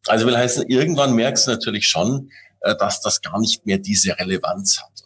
Also 0.06 0.26
will 0.26 0.38
heißen, 0.38 0.68
irgendwann 0.68 1.14
merkst 1.14 1.48
du 1.48 1.52
natürlich 1.52 1.88
schon, 1.88 2.30
äh, 2.62 2.76
dass 2.76 3.02
das 3.02 3.22
gar 3.22 3.40
nicht 3.40 3.66
mehr 3.66 3.80
diese 3.80 4.18
Relevanz 4.18 4.80
hat 4.80 4.98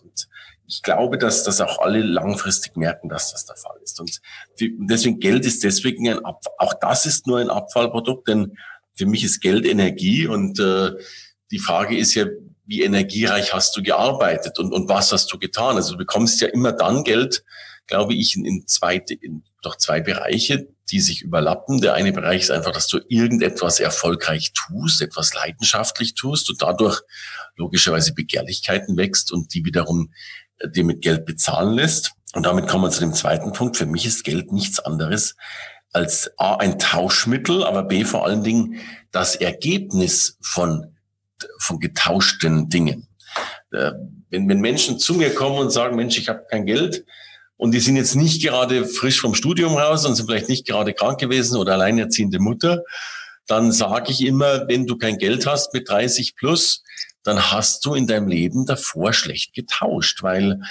ich 0.72 0.82
glaube, 0.84 1.18
dass 1.18 1.44
das 1.44 1.60
auch 1.60 1.80
alle 1.80 2.02
langfristig 2.02 2.78
merken, 2.78 3.10
dass 3.10 3.34
das 3.34 3.46
der 3.46 3.58
Fall 3.58 3.78
ist. 3.84 4.00
Und 4.00 4.22
deswegen 4.60 5.20
Geld 5.20 5.46
ist 5.46 5.66
deswegen 5.66 6.08
ein 6.08 6.24
Abfall. 6.24 6.54
Auch 6.60 6.74
das 6.80 7.06
ist 7.06 7.28
nur 7.28 7.40
ein 7.40 7.50
Abfallprodukt, 7.50 8.30
denn 8.30 8.58
für 8.94 9.06
mich 9.06 9.26
ist 9.26 9.42
Geld 9.42 9.66
Energie 9.66 10.28
und 10.28 10.60
äh, 10.60 10.92
die 11.52 11.60
Frage 11.60 11.98
ist 11.98 12.14
ja, 12.14 12.26
wie 12.66 12.84
energiereich 12.84 13.54
hast 13.54 13.76
du 13.76 13.84
gearbeitet 13.84 14.60
und, 14.60 14.72
und 14.72 14.88
was 14.88 15.12
hast 15.12 15.32
du 15.34 15.38
getan? 15.38 15.76
Also 15.76 15.94
du 15.94 15.98
bekommst 15.98 16.40
ja 16.40 16.48
immer 16.48 16.72
dann 16.72 17.04
Geld, 17.04 17.44
glaube 17.88 18.14
ich, 18.14 18.38
in, 18.38 18.46
in 18.46 18.66
zwei, 18.66 19.04
in 19.20 19.44
doch 19.62 19.76
zwei 19.76 20.00
Bereiche, 20.00 20.70
die 20.90 21.02
sich 21.02 21.22
überlappen. 21.22 21.82
Der 21.82 21.96
eine 21.96 22.14
Bereich 22.14 22.44
ist 22.44 22.52
einfach, 22.52 22.72
dass 22.72 22.88
du 22.88 23.00
irgendetwas 23.10 23.82
erfolgreich 23.82 24.54
tust, 24.54 25.02
etwas 25.02 25.34
leidenschaftlich 25.34 26.16
tust 26.16 26.50
und 26.50 26.62
dadurch 26.62 27.02
logischerweise 27.58 28.14
Begehrlichkeiten 28.14 28.98
wächst 28.98 29.32
und 29.32 29.54
die 29.54 29.66
wiederum 29.66 30.14
die 30.68 30.84
mit 30.84 31.02
Geld 31.02 31.26
bezahlen 31.26 31.74
lässt. 31.74 32.12
Und 32.34 32.46
damit 32.46 32.68
kommen 32.68 32.86
wir 32.86 32.92
zu 32.92 33.02
dem 33.02 33.14
zweiten 33.14 33.52
Punkt. 33.52 33.78
Für 33.78 33.86
mich 33.86 34.06
ist 34.06 34.24
Geld 34.24 34.52
nichts 34.52 34.80
anderes 34.80 35.36
als 35.94 36.32
A, 36.38 36.56
ein 36.56 36.80
Tauschmittel, 36.80 37.64
aber 37.64 37.84
B, 37.84 38.06
vor 38.06 38.26
allen 38.26 38.44
Dingen 38.44 38.78
das 39.12 39.36
Ergebnis 39.36 40.38
von, 40.42 40.96
von 41.60 41.80
getauschten 41.80 42.70
Dingen. 42.70 43.08
Äh, 43.72 43.92
wenn, 44.30 44.48
wenn 44.48 44.62
Menschen 44.62 45.00
zu 45.00 45.14
mir 45.16 45.34
kommen 45.36 45.58
und 45.58 45.72
sagen, 45.72 45.98
Mensch, 45.98 46.18
ich 46.18 46.30
habe 46.30 46.46
kein 46.50 46.66
Geld, 46.66 47.06
und 47.62 47.74
die 47.74 47.80
sind 47.80 47.96
jetzt 47.96 48.16
nicht 48.16 48.42
gerade 48.42 48.86
frisch 48.86 49.22
vom 49.22 49.36
Studium 49.36 49.78
raus 49.78 50.04
und 50.04 50.16
sind 50.16 50.26
vielleicht 50.26 50.50
nicht 50.50 50.66
gerade 50.66 50.96
krank 50.96 51.20
gewesen 51.20 51.58
oder 51.58 51.74
alleinerziehende 51.74 52.40
Mutter, 52.40 52.82
dann 53.46 53.72
sage 53.72 54.12
ich 54.12 54.26
immer, 54.26 54.68
wenn 54.68 54.88
du 54.88 54.98
kein 54.98 55.20
Geld 55.20 55.46
hast 55.46 55.72
mit 55.72 55.88
30 55.88 56.36
plus, 56.36 56.84
dann 57.24 57.52
hast 57.52 57.86
du 57.86 57.94
in 57.94 58.08
deinem 58.08 58.28
Leben 58.28 58.66
davor 58.66 59.14
schlecht 59.14 59.54
getauscht, 59.54 60.24
weil 60.24 60.62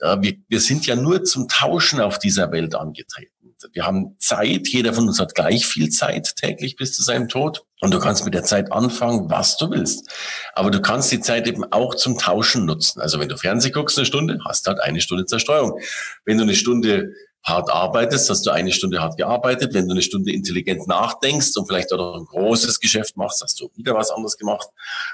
äh, 0.00 0.16
wir, 0.20 0.34
wir 0.48 0.60
sind 0.60 0.86
ja 0.86 0.96
nur 0.96 1.24
zum 1.24 1.48
Tauschen 1.48 2.00
auf 2.00 2.18
dieser 2.18 2.52
Welt 2.52 2.74
angetreten. 2.74 3.30
Wir 3.72 3.86
haben 3.86 4.16
Zeit, 4.18 4.66
jeder 4.68 4.92
von 4.92 5.06
uns 5.06 5.20
hat 5.20 5.36
gleich 5.36 5.66
viel 5.66 5.88
Zeit 5.88 6.34
täglich 6.34 6.74
bis 6.74 6.94
zu 6.94 7.02
seinem 7.02 7.28
Tod. 7.28 7.64
Und 7.80 7.94
du 7.94 8.00
kannst 8.00 8.24
mit 8.24 8.34
der 8.34 8.42
Zeit 8.42 8.72
anfangen, 8.72 9.30
was 9.30 9.56
du 9.56 9.70
willst. 9.70 10.10
Aber 10.54 10.70
du 10.70 10.80
kannst 10.80 11.12
die 11.12 11.20
Zeit 11.20 11.46
eben 11.46 11.64
auch 11.72 11.94
zum 11.94 12.18
Tauschen 12.18 12.64
nutzen. 12.64 13.00
Also 13.00 13.20
wenn 13.20 13.28
du 13.28 13.36
Fernsehen 13.36 13.72
guckst 13.72 13.98
eine 13.98 14.06
Stunde, 14.06 14.38
hast 14.44 14.66
du 14.66 14.70
halt 14.70 14.80
eine 14.80 15.00
Stunde 15.00 15.26
Zerstreuung. 15.26 15.78
Wenn 16.24 16.38
du 16.38 16.44
eine 16.44 16.54
Stunde 16.54 17.12
hart 17.44 17.70
arbeitest, 17.70 18.30
hast 18.30 18.46
du 18.46 18.50
eine 18.50 18.72
Stunde 18.72 19.00
hart 19.00 19.16
gearbeitet. 19.16 19.74
Wenn 19.74 19.86
du 19.86 19.92
eine 19.92 20.02
Stunde 20.02 20.32
intelligent 20.32 20.86
nachdenkst 20.86 21.56
und 21.56 21.66
vielleicht 21.66 21.92
auch 21.92 21.98
noch 21.98 22.16
ein 22.16 22.24
großes 22.24 22.78
Geschäft 22.78 23.16
machst, 23.16 23.42
hast 23.42 23.60
du 23.60 23.70
wieder 23.74 23.94
was 23.94 24.10
anderes 24.10 24.36
gemacht. 24.36 24.68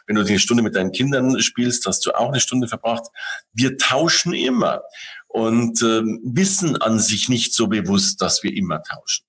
Wenn 0.07 0.17
du 0.17 0.23
eine 0.23 0.39
Stunde 0.39 0.63
mit 0.63 0.75
deinen 0.75 0.93
Kindern 0.93 1.41
spielst, 1.41 1.87
hast 1.87 2.05
du 2.05 2.13
auch 2.13 2.29
eine 2.29 2.41
Stunde 2.41 2.69
verbracht. 2.69 3.07
Wir 3.53 3.79
tauschen 3.79 4.35
immer 4.35 4.83
und 5.27 5.81
äh, 5.83 6.03
wissen 6.25 6.77
an 6.77 6.99
sich 6.99 7.29
nicht 7.29 7.55
so 7.55 7.67
bewusst, 7.67 8.21
dass 8.21 8.43
wir 8.43 8.55
immer 8.55 8.83
tauschen. 8.83 9.25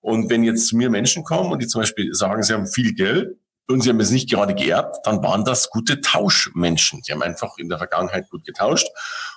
Und 0.00 0.30
wenn 0.30 0.44
jetzt 0.44 0.68
zu 0.68 0.76
mir 0.76 0.90
Menschen 0.90 1.24
kommen 1.24 1.52
und 1.52 1.60
die 1.60 1.66
zum 1.66 1.82
Beispiel 1.82 2.14
sagen, 2.14 2.42
sie 2.42 2.54
haben 2.54 2.66
viel 2.66 2.94
Geld, 2.94 3.36
und 3.68 3.82
sie 3.82 3.90
haben 3.90 4.00
es 4.00 4.10
nicht 4.10 4.30
gerade 4.30 4.54
geerbt, 4.54 4.96
dann 5.04 5.22
waren 5.22 5.44
das 5.44 5.68
gute 5.68 6.00
Tauschmenschen. 6.00 7.02
Die 7.02 7.12
haben 7.12 7.22
einfach 7.22 7.58
in 7.58 7.68
der 7.68 7.76
Vergangenheit 7.76 8.30
gut 8.30 8.44
getauscht. 8.44 8.88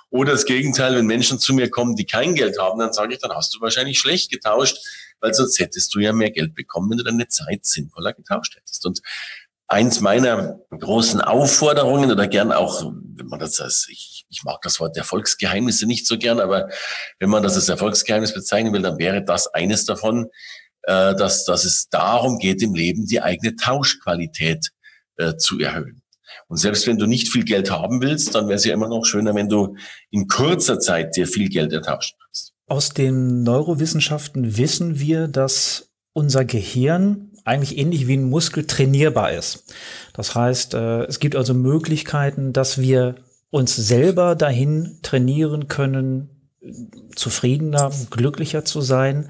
Oder 0.08 0.32
das 0.32 0.46
Gegenteil, 0.46 0.96
wenn 0.96 1.06
Menschen 1.06 1.38
zu 1.38 1.52
mir 1.52 1.70
kommen, 1.70 1.96
die 1.96 2.06
kein 2.06 2.34
Geld 2.34 2.58
haben, 2.58 2.78
dann 2.78 2.92
sage 2.92 3.14
ich, 3.14 3.20
dann 3.20 3.32
hast 3.32 3.54
du 3.54 3.60
wahrscheinlich 3.60 3.98
schlecht 3.98 4.30
getauscht, 4.30 4.78
weil 5.20 5.34
sonst 5.34 5.58
hättest 5.58 5.94
du 5.94 6.00
ja 6.00 6.12
mehr 6.12 6.30
Geld 6.30 6.54
bekommen, 6.54 6.90
wenn 6.90 6.98
du 6.98 7.04
deine 7.04 7.28
Zeit 7.28 7.66
sinnvoller 7.66 8.14
getauscht 8.14 8.56
hättest. 8.56 8.86
Und 8.86 9.02
eins 9.68 10.00
meiner 10.00 10.60
großen 10.70 11.20
Aufforderungen 11.20 12.10
oder 12.10 12.26
gern 12.26 12.52
auch, 12.52 12.90
wenn 13.14 13.26
man 13.26 13.38
das 13.38 13.60
als, 13.60 13.86
ich, 13.90 14.24
ich 14.30 14.44
mag 14.44 14.62
das 14.62 14.80
Wort 14.80 14.96
Erfolgsgeheimnisse 14.96 15.86
nicht 15.86 16.06
so 16.06 16.16
gern, 16.16 16.40
aber 16.40 16.68
wenn 17.18 17.30
man 17.30 17.42
das 17.42 17.54
als 17.54 17.68
Erfolgsgeheimnis 17.68 18.32
bezeichnen 18.32 18.72
will, 18.72 18.82
dann 18.82 18.98
wäre 18.98 19.22
das 19.22 19.48
eines 19.48 19.84
davon, 19.84 20.30
äh, 20.82 21.14
dass, 21.14 21.44
dass 21.44 21.64
es 21.64 21.88
darum 21.88 22.38
geht, 22.38 22.62
im 22.62 22.74
Leben 22.74 23.06
die 23.06 23.20
eigene 23.20 23.56
Tauschqualität 23.56 24.70
äh, 25.16 25.36
zu 25.36 25.58
erhöhen. 25.58 26.02
Und 26.48 26.58
selbst 26.58 26.86
wenn 26.86 26.98
du 26.98 27.06
nicht 27.06 27.28
viel 27.28 27.44
Geld 27.44 27.70
haben 27.70 28.02
willst, 28.02 28.34
dann 28.34 28.46
wäre 28.46 28.56
es 28.56 28.64
ja 28.64 28.74
immer 28.74 28.88
noch 28.88 29.04
schöner, 29.04 29.34
wenn 29.34 29.48
du 29.48 29.76
in 30.10 30.28
kurzer 30.28 30.78
Zeit 30.78 31.16
dir 31.16 31.26
viel 31.26 31.48
Geld 31.48 31.72
ertauschen 31.72 32.16
kannst. 32.22 32.52
Aus 32.66 32.90
den 32.90 33.42
Neurowissenschaften 33.42 34.56
wissen 34.56 34.98
wir, 34.98 35.28
dass 35.28 35.90
unser 36.12 36.44
Gehirn 36.44 37.30
eigentlich 37.44 37.78
ähnlich 37.78 38.06
wie 38.06 38.16
ein 38.16 38.28
Muskel 38.28 38.66
trainierbar 38.66 39.32
ist. 39.32 39.64
Das 40.12 40.34
heißt, 40.34 40.74
äh, 40.74 41.04
es 41.04 41.20
gibt 41.20 41.36
also 41.36 41.54
Möglichkeiten, 41.54 42.52
dass 42.52 42.80
wir 42.80 43.16
uns 43.50 43.74
selber 43.74 44.34
dahin 44.34 44.98
trainieren 45.02 45.68
können, 45.68 46.50
zufriedener, 47.14 47.90
glücklicher 48.10 48.64
zu 48.64 48.80
sein. 48.80 49.28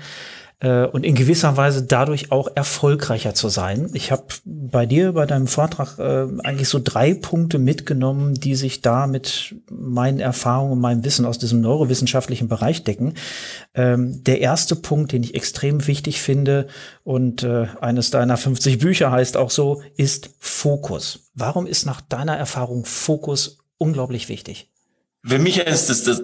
Äh, 0.63 0.87
und 0.87 1.05
in 1.05 1.17
gewisser 1.17 1.57
Weise 1.57 1.83
dadurch 1.83 2.31
auch 2.31 2.49
erfolgreicher 2.55 3.35
zu 3.35 3.49
sein. 3.49 3.91
Ich 3.95 4.13
habe 4.13 4.23
bei 4.45 4.87
dir, 4.87 5.13
bei 5.13 5.27
deinem 5.27 5.49
Vortrag 5.49 5.99
äh, 5.99 6.29
eigentlich 6.45 6.69
so 6.69 6.81
drei 6.83 7.15
Punkte 7.15 7.59
mitgenommen, 7.59 8.35
die 8.35 8.55
sich 8.55 8.81
da 8.81 9.09
mit 9.09 9.57
meinen 9.69 10.21
Erfahrungen 10.21 10.73
und 10.73 10.81
meinem 10.81 11.05
Wissen 11.05 11.27
aus 11.27 11.39
diesem 11.39 11.61
neurowissenschaftlichen 11.61 12.47
Bereich 12.47 12.85
decken. 12.85 13.15
Ähm, 13.75 14.23
der 14.23 14.41
erste 14.41 14.77
Punkt, 14.77 15.11
den 15.11 15.25
ich 15.25 15.35
extrem 15.35 15.85
wichtig 15.89 16.23
finde 16.23 16.69
und 17.03 17.43
äh, 17.43 17.67
eines 17.81 18.11
deiner 18.11 18.37
50 18.37 18.79
Bücher 18.79 19.11
heißt 19.11 19.37
auch 19.37 19.51
so, 19.51 19.83
ist 19.97 20.31
Fokus. 20.39 21.31
Warum 21.35 21.67
ist 21.67 21.87
nach 21.87 22.01
deiner 22.01 22.37
Erfahrung 22.37 22.85
Fokus 22.85 23.59
unglaublich 23.79 24.29
wichtig? 24.29 24.71
Für 25.25 25.41
mich 25.41 25.59
ist 25.59 25.89
das, 25.89 26.05
das 26.05 26.23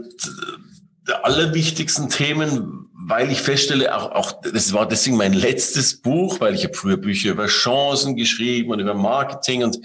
der 1.09 1.25
allerwichtigsten 1.25 2.11
Themen, 2.11 2.91
weil 3.09 3.33
ich 3.33 3.41
feststelle, 3.41 3.97
auch, 3.97 4.13
auch 4.13 4.41
das 4.43 4.73
war 4.75 4.87
deswegen 4.87 5.17
mein 5.17 5.33
letztes 5.33 6.01
Buch, 6.01 6.41
weil 6.41 6.55
ich 6.55 6.65
habe 6.65 6.75
früher 6.75 6.99
Bücher 6.99 7.31
über 7.31 7.47
Chancen 7.47 8.17
geschrieben 8.17 8.71
und 8.71 8.81
über 8.81 8.95
Marketing 8.95 9.65
und 9.65 9.79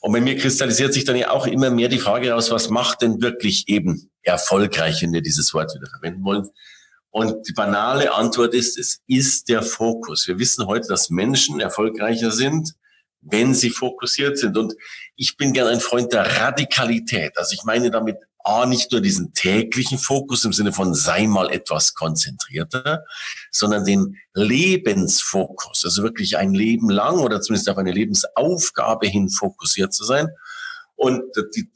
und 0.00 0.12
bei 0.12 0.20
mir 0.20 0.36
kristallisiert 0.36 0.92
sich 0.92 1.06
dann 1.06 1.16
ja 1.16 1.30
auch 1.30 1.46
immer 1.46 1.70
mehr 1.70 1.88
die 1.88 1.98
Frage 1.98 2.26
heraus, 2.26 2.50
was 2.50 2.68
macht 2.68 3.00
denn 3.00 3.22
wirklich 3.22 3.70
eben 3.70 4.10
erfolgreich, 4.20 5.00
wenn 5.00 5.14
wir 5.14 5.22
dieses 5.22 5.54
Wort 5.54 5.74
wieder 5.74 5.88
verwenden 5.88 6.22
wollen. 6.24 6.50
Und 7.08 7.48
die 7.48 7.54
banale 7.54 8.12
Antwort 8.12 8.52
ist, 8.52 8.76
es 8.76 9.00
ist 9.06 9.48
der 9.48 9.62
Fokus. 9.62 10.28
Wir 10.28 10.38
wissen 10.38 10.66
heute, 10.66 10.88
dass 10.88 11.08
Menschen 11.08 11.58
erfolgreicher 11.58 12.32
sind, 12.32 12.74
wenn 13.22 13.54
sie 13.54 13.70
fokussiert 13.70 14.36
sind. 14.36 14.58
Und 14.58 14.74
ich 15.16 15.38
bin 15.38 15.54
gern 15.54 15.68
ein 15.68 15.80
Freund 15.80 16.12
der 16.12 16.38
Radikalität. 16.38 17.38
Also 17.38 17.54
ich 17.54 17.64
meine 17.64 17.90
damit 17.90 18.18
A, 18.44 18.66
nicht 18.66 18.92
nur 18.92 19.00
diesen 19.00 19.32
täglichen 19.32 19.98
Fokus 19.98 20.44
im 20.44 20.52
Sinne 20.52 20.72
von 20.72 20.94
sei 20.94 21.26
mal 21.26 21.50
etwas 21.50 21.94
konzentrierter, 21.94 23.04
sondern 23.50 23.84
den 23.84 24.18
Lebensfokus, 24.34 25.84
also 25.84 26.02
wirklich 26.02 26.36
ein 26.36 26.52
Leben 26.52 26.90
lang 26.90 27.20
oder 27.20 27.40
zumindest 27.40 27.70
auf 27.70 27.78
eine 27.78 27.92
Lebensaufgabe 27.92 29.06
hin 29.06 29.30
fokussiert 29.30 29.94
zu 29.94 30.04
sein. 30.04 30.28
Und 30.96 31.22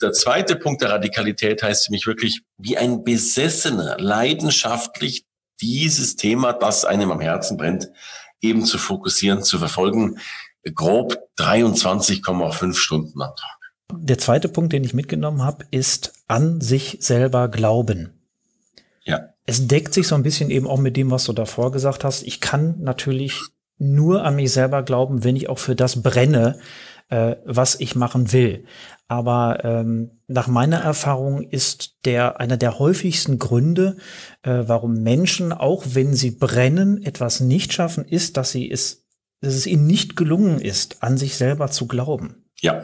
der 0.00 0.12
zweite 0.12 0.56
Punkt 0.56 0.82
der 0.82 0.90
Radikalität 0.90 1.62
heißt 1.62 1.86
für 1.86 1.92
mich 1.92 2.06
wirklich, 2.06 2.42
wie 2.58 2.76
ein 2.76 3.02
Besessener 3.02 3.96
leidenschaftlich 3.98 5.24
dieses 5.60 6.16
Thema, 6.16 6.52
das 6.52 6.84
einem 6.84 7.10
am 7.10 7.20
Herzen 7.20 7.56
brennt, 7.56 7.90
eben 8.40 8.64
zu 8.64 8.78
fokussieren, 8.78 9.42
zu 9.42 9.58
verfolgen, 9.58 10.20
grob 10.74 11.16
23,5 11.38 12.74
Stunden 12.74 13.20
am 13.20 13.34
Tag. 13.34 13.57
Der 13.92 14.18
zweite 14.18 14.48
Punkt, 14.48 14.72
den 14.72 14.84
ich 14.84 14.94
mitgenommen 14.94 15.42
habe, 15.42 15.64
ist 15.70 16.12
an 16.26 16.60
sich 16.60 16.98
selber 17.00 17.48
glauben. 17.48 18.12
Ja. 19.04 19.30
Es 19.46 19.66
deckt 19.66 19.94
sich 19.94 20.06
so 20.06 20.14
ein 20.14 20.22
bisschen 20.22 20.50
eben 20.50 20.66
auch 20.66 20.78
mit 20.78 20.96
dem, 20.96 21.10
was 21.10 21.24
du 21.24 21.32
davor 21.32 21.72
gesagt 21.72 22.04
hast. 22.04 22.22
Ich 22.22 22.40
kann 22.40 22.80
natürlich 22.80 23.40
nur 23.78 24.24
an 24.24 24.36
mich 24.36 24.52
selber 24.52 24.82
glauben, 24.82 25.24
wenn 25.24 25.36
ich 25.36 25.48
auch 25.48 25.58
für 25.58 25.74
das 25.74 26.02
brenne, 26.02 26.58
äh, 27.08 27.36
was 27.44 27.80
ich 27.80 27.94
machen 27.94 28.32
will. 28.32 28.64
Aber 29.06 29.64
ähm, 29.64 30.20
nach 30.26 30.48
meiner 30.48 30.80
Erfahrung 30.80 31.48
ist 31.48 32.04
der 32.04 32.40
einer 32.40 32.58
der 32.58 32.78
häufigsten 32.78 33.38
Gründe, 33.38 33.96
äh, 34.42 34.64
warum 34.66 35.02
Menschen, 35.02 35.52
auch 35.52 35.84
wenn 35.92 36.14
sie 36.14 36.32
brennen, 36.32 37.02
etwas 37.02 37.40
nicht 37.40 37.72
schaffen, 37.72 38.04
ist, 38.04 38.36
dass 38.36 38.50
sie 38.50 38.70
es, 38.70 39.06
dass 39.40 39.54
es 39.54 39.66
ihnen 39.66 39.86
nicht 39.86 40.16
gelungen 40.16 40.60
ist, 40.60 41.02
an 41.02 41.16
sich 41.16 41.36
selber 41.36 41.70
zu 41.70 41.86
glauben. 41.86 42.44
Ja, 42.60 42.82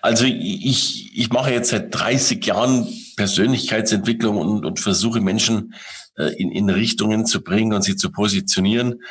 also 0.00 0.24
ich, 0.24 1.16
ich 1.16 1.30
mache 1.30 1.52
jetzt 1.52 1.70
seit 1.70 1.94
30 1.94 2.44
Jahren 2.44 2.88
Persönlichkeitsentwicklung 3.16 4.38
und, 4.38 4.64
und 4.64 4.80
versuche 4.80 5.20
Menschen 5.20 5.74
äh, 6.16 6.34
in, 6.40 6.50
in 6.50 6.70
Richtungen 6.70 7.26
zu 7.26 7.42
bringen 7.42 7.74
und 7.74 7.82
sie 7.82 7.96
zu 7.96 8.10
positionieren. 8.10 9.02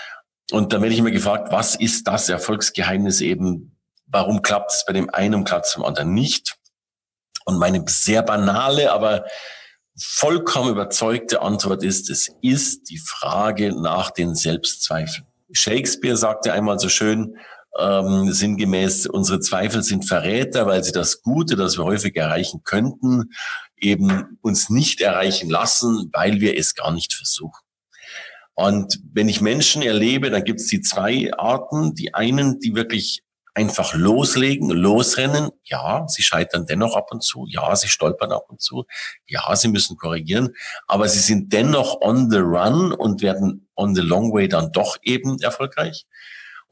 Und 0.52 0.74
da 0.74 0.82
werde 0.82 0.94
ich 0.94 1.00
immer 1.00 1.12
gefragt, 1.12 1.52
was 1.52 1.76
ist 1.76 2.08
das 2.08 2.28
Erfolgsgeheimnis 2.28 3.22
eben? 3.22 3.78
Warum 4.08 4.42
klappt 4.42 4.72
es 4.72 4.86
bei 4.86 4.94
dem 4.94 5.10
einen 5.10 5.36
und 5.36 5.44
klappt 5.46 5.68
es 5.68 5.76
beim 5.76 5.86
anderen 5.86 6.14
nicht? 6.14 6.56
Und 7.46 7.58
meine 7.58 7.84
sehr 7.88 8.24
banale, 8.24 8.92
aber 8.92 9.26
vollkommen 9.98 10.72
überzeugte 10.72 11.42
Antwort 11.42 11.84
ist, 11.84 12.10
es 12.10 12.32
ist 12.42 12.90
die 12.90 12.98
Frage 12.98 13.80
nach 13.80 14.12
den 14.12 14.34
Selbstzweifeln. 14.34 15.28
Shakespeare 15.52 16.18
sagte 16.18 16.52
einmal 16.52 16.80
so 16.80 16.90
schön, 16.90 17.38
ähm, 17.80 18.32
sinngemäß, 18.32 19.08
unsere 19.08 19.40
Zweifel 19.40 19.84
sind 19.84 20.08
Verräter, 20.08 20.68
weil 20.68 20.84
sie 20.84 20.92
das 20.92 21.22
Gute, 21.22 21.56
das 21.56 21.78
wir 21.78 21.84
häufig 21.84 22.16
erreichen 22.16 22.62
könnten, 22.64 23.32
eben 23.78 24.38
uns 24.42 24.70
nicht 24.70 25.02
erreichen 25.02 25.50
lassen, 25.50 26.10
weil 26.14 26.40
wir 26.40 26.58
es 26.58 26.76
gar 26.76 26.92
nicht 26.92 27.14
versuchen. 27.14 27.60
Und 28.56 29.00
wenn 29.12 29.30
ich 29.30 29.42
Menschen 29.42 29.82
erlebe, 29.82 30.30
dann 30.30 30.44
gibt 30.44 30.60
es 30.60 30.68
die 30.68 30.82
zwei 30.82 31.32
Arten. 31.34 31.96
Die 31.96 32.14
einen, 32.14 32.60
die 32.60 32.76
wirklich 32.76 33.24
einfach 33.56 33.94
loslegen, 33.94 34.70
losrennen. 34.70 35.50
Ja, 35.64 36.08
sie 36.08 36.24
scheitern 36.24 36.66
dennoch 36.68 36.96
ab 36.96 37.12
und 37.12 37.24
zu. 37.24 37.46
Ja, 37.50 37.76
sie 37.76 37.88
stolpern 37.88 38.32
ab 38.32 38.46
und 38.50 38.62
zu. 38.62 38.86
Ja, 39.26 39.56
sie 39.56 39.68
müssen 39.70 39.98
korrigieren. 39.98 40.56
Aber 40.88 41.08
sie 41.08 41.20
sind 41.20 41.52
dennoch 41.52 42.02
on 42.02 42.30
the 42.30 42.38
run 42.38 42.94
und 42.94 43.22
werden 43.22 43.68
on 43.76 43.96
the 43.96 44.02
long 44.02 44.32
way 44.34 44.48
dann 44.48 44.72
doch 44.72 44.98
eben 45.02 45.40
erfolgreich. 45.42 46.06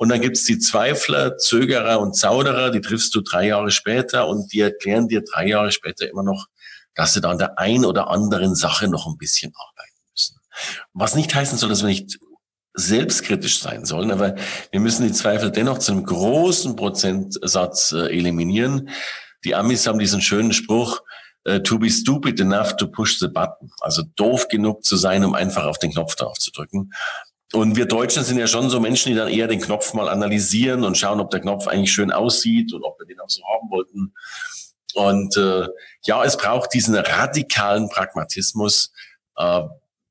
Und 0.01 0.09
dann 0.09 0.19
gibt's 0.19 0.45
die 0.45 0.57
Zweifler, 0.57 1.37
Zögerer 1.37 1.99
und 1.99 2.15
Zauderer, 2.15 2.71
die 2.71 2.81
triffst 2.81 3.13
du 3.13 3.21
drei 3.21 3.45
Jahre 3.45 3.69
später 3.69 4.27
und 4.27 4.51
die 4.51 4.61
erklären 4.61 5.07
dir 5.07 5.21
drei 5.21 5.45
Jahre 5.45 5.71
später 5.71 6.09
immer 6.09 6.23
noch, 6.23 6.47
dass 6.95 7.13
sie 7.13 7.21
da 7.21 7.29
an 7.29 7.37
der 7.37 7.59
ein 7.59 7.85
oder 7.85 8.09
anderen 8.09 8.55
Sache 8.55 8.87
noch 8.87 9.05
ein 9.05 9.19
bisschen 9.19 9.53
arbeiten 9.53 9.99
müssen. 10.11 10.37
Was 10.93 11.13
nicht 11.13 11.35
heißen 11.35 11.59
soll, 11.59 11.69
dass 11.69 11.83
wir 11.83 11.87
nicht 11.87 12.17
selbstkritisch 12.73 13.59
sein 13.59 13.85
sollen, 13.85 14.09
aber 14.09 14.33
wir 14.71 14.79
müssen 14.79 15.05
die 15.05 15.13
Zweifel 15.13 15.51
dennoch 15.51 15.77
zu 15.77 15.91
einem 15.91 16.03
großen 16.03 16.75
Prozentsatz 16.75 17.91
äh, 17.91 18.07
eliminieren. 18.07 18.89
Die 19.45 19.53
Amis 19.53 19.85
haben 19.85 19.99
diesen 19.99 20.21
schönen 20.21 20.51
Spruch, 20.51 21.01
uh, 21.47 21.59
to 21.59 21.77
be 21.77 21.91
stupid 21.91 22.39
enough 22.39 22.75
to 22.77 22.87
push 22.87 23.19
the 23.19 23.27
button. 23.27 23.69
Also 23.81 24.01
doof 24.15 24.47
genug 24.47 24.83
zu 24.83 24.97
sein, 24.97 25.23
um 25.23 25.35
einfach 25.35 25.65
auf 25.65 25.77
den 25.77 25.91
Knopf 25.91 26.15
drauf 26.15 26.39
zu 26.39 26.49
drücken. 26.49 26.89
Und 27.53 27.75
wir 27.75 27.85
Deutschen 27.85 28.23
sind 28.23 28.37
ja 28.37 28.47
schon 28.47 28.69
so 28.69 28.79
Menschen, 28.79 29.09
die 29.09 29.17
dann 29.17 29.27
eher 29.27 29.47
den 29.47 29.59
Knopf 29.59 29.93
mal 29.93 30.07
analysieren 30.07 30.83
und 30.83 30.97
schauen, 30.97 31.19
ob 31.19 31.31
der 31.31 31.41
Knopf 31.41 31.67
eigentlich 31.67 31.91
schön 31.91 32.11
aussieht 32.11 32.73
und 32.73 32.83
ob 32.83 32.97
wir 32.99 33.05
den 33.05 33.19
auch 33.19 33.29
so 33.29 33.41
haben 33.43 33.69
wollten. 33.69 34.13
Und 34.93 35.35
äh, 35.37 35.67
ja, 36.05 36.23
es 36.23 36.37
braucht 36.37 36.73
diesen 36.73 36.95
radikalen 36.95 37.89
Pragmatismus, 37.89 38.93
äh, 39.37 39.63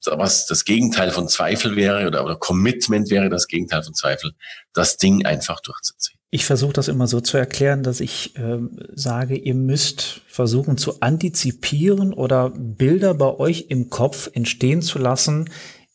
was 0.06 0.47
das 0.47 0.64
Gegenteil 0.64 1.11
von 1.11 1.28
Zweifel 1.28 1.76
wäre 1.76 2.06
oder, 2.06 2.25
oder 2.25 2.37
Commitment 2.37 3.11
wäre 3.11 3.28
das 3.28 3.47
Gegenteil 3.47 3.82
von 3.82 3.94
Zweifel, 3.94 4.32
das 4.73 4.97
Ding 4.97 5.26
einfach 5.26 5.61
durchzuziehen. 5.61 6.18
Ich 6.32 6.44
versuche 6.47 6.73
das 6.73 6.88
immer 6.88 7.09
so 7.09 7.20
zu 7.20 7.37
erklären, 7.37 7.82
dass 7.82 8.00
ich 8.00 8.37
äh, 8.37 8.59
sage, 8.92 9.37
ihr 9.37 9.54
müsst 9.54 10.23
versuchen 10.28 10.78
zu 10.78 11.00
antizipieren 11.00 12.12
oder 12.12 12.50
Bilder 12.50 13.14
bei 13.14 13.37
euch 13.37 13.66
im 13.68 13.90
Kopf 13.90 14.30
entstehen 14.32 14.80
zu 14.80 14.99
lassen, 15.00 15.50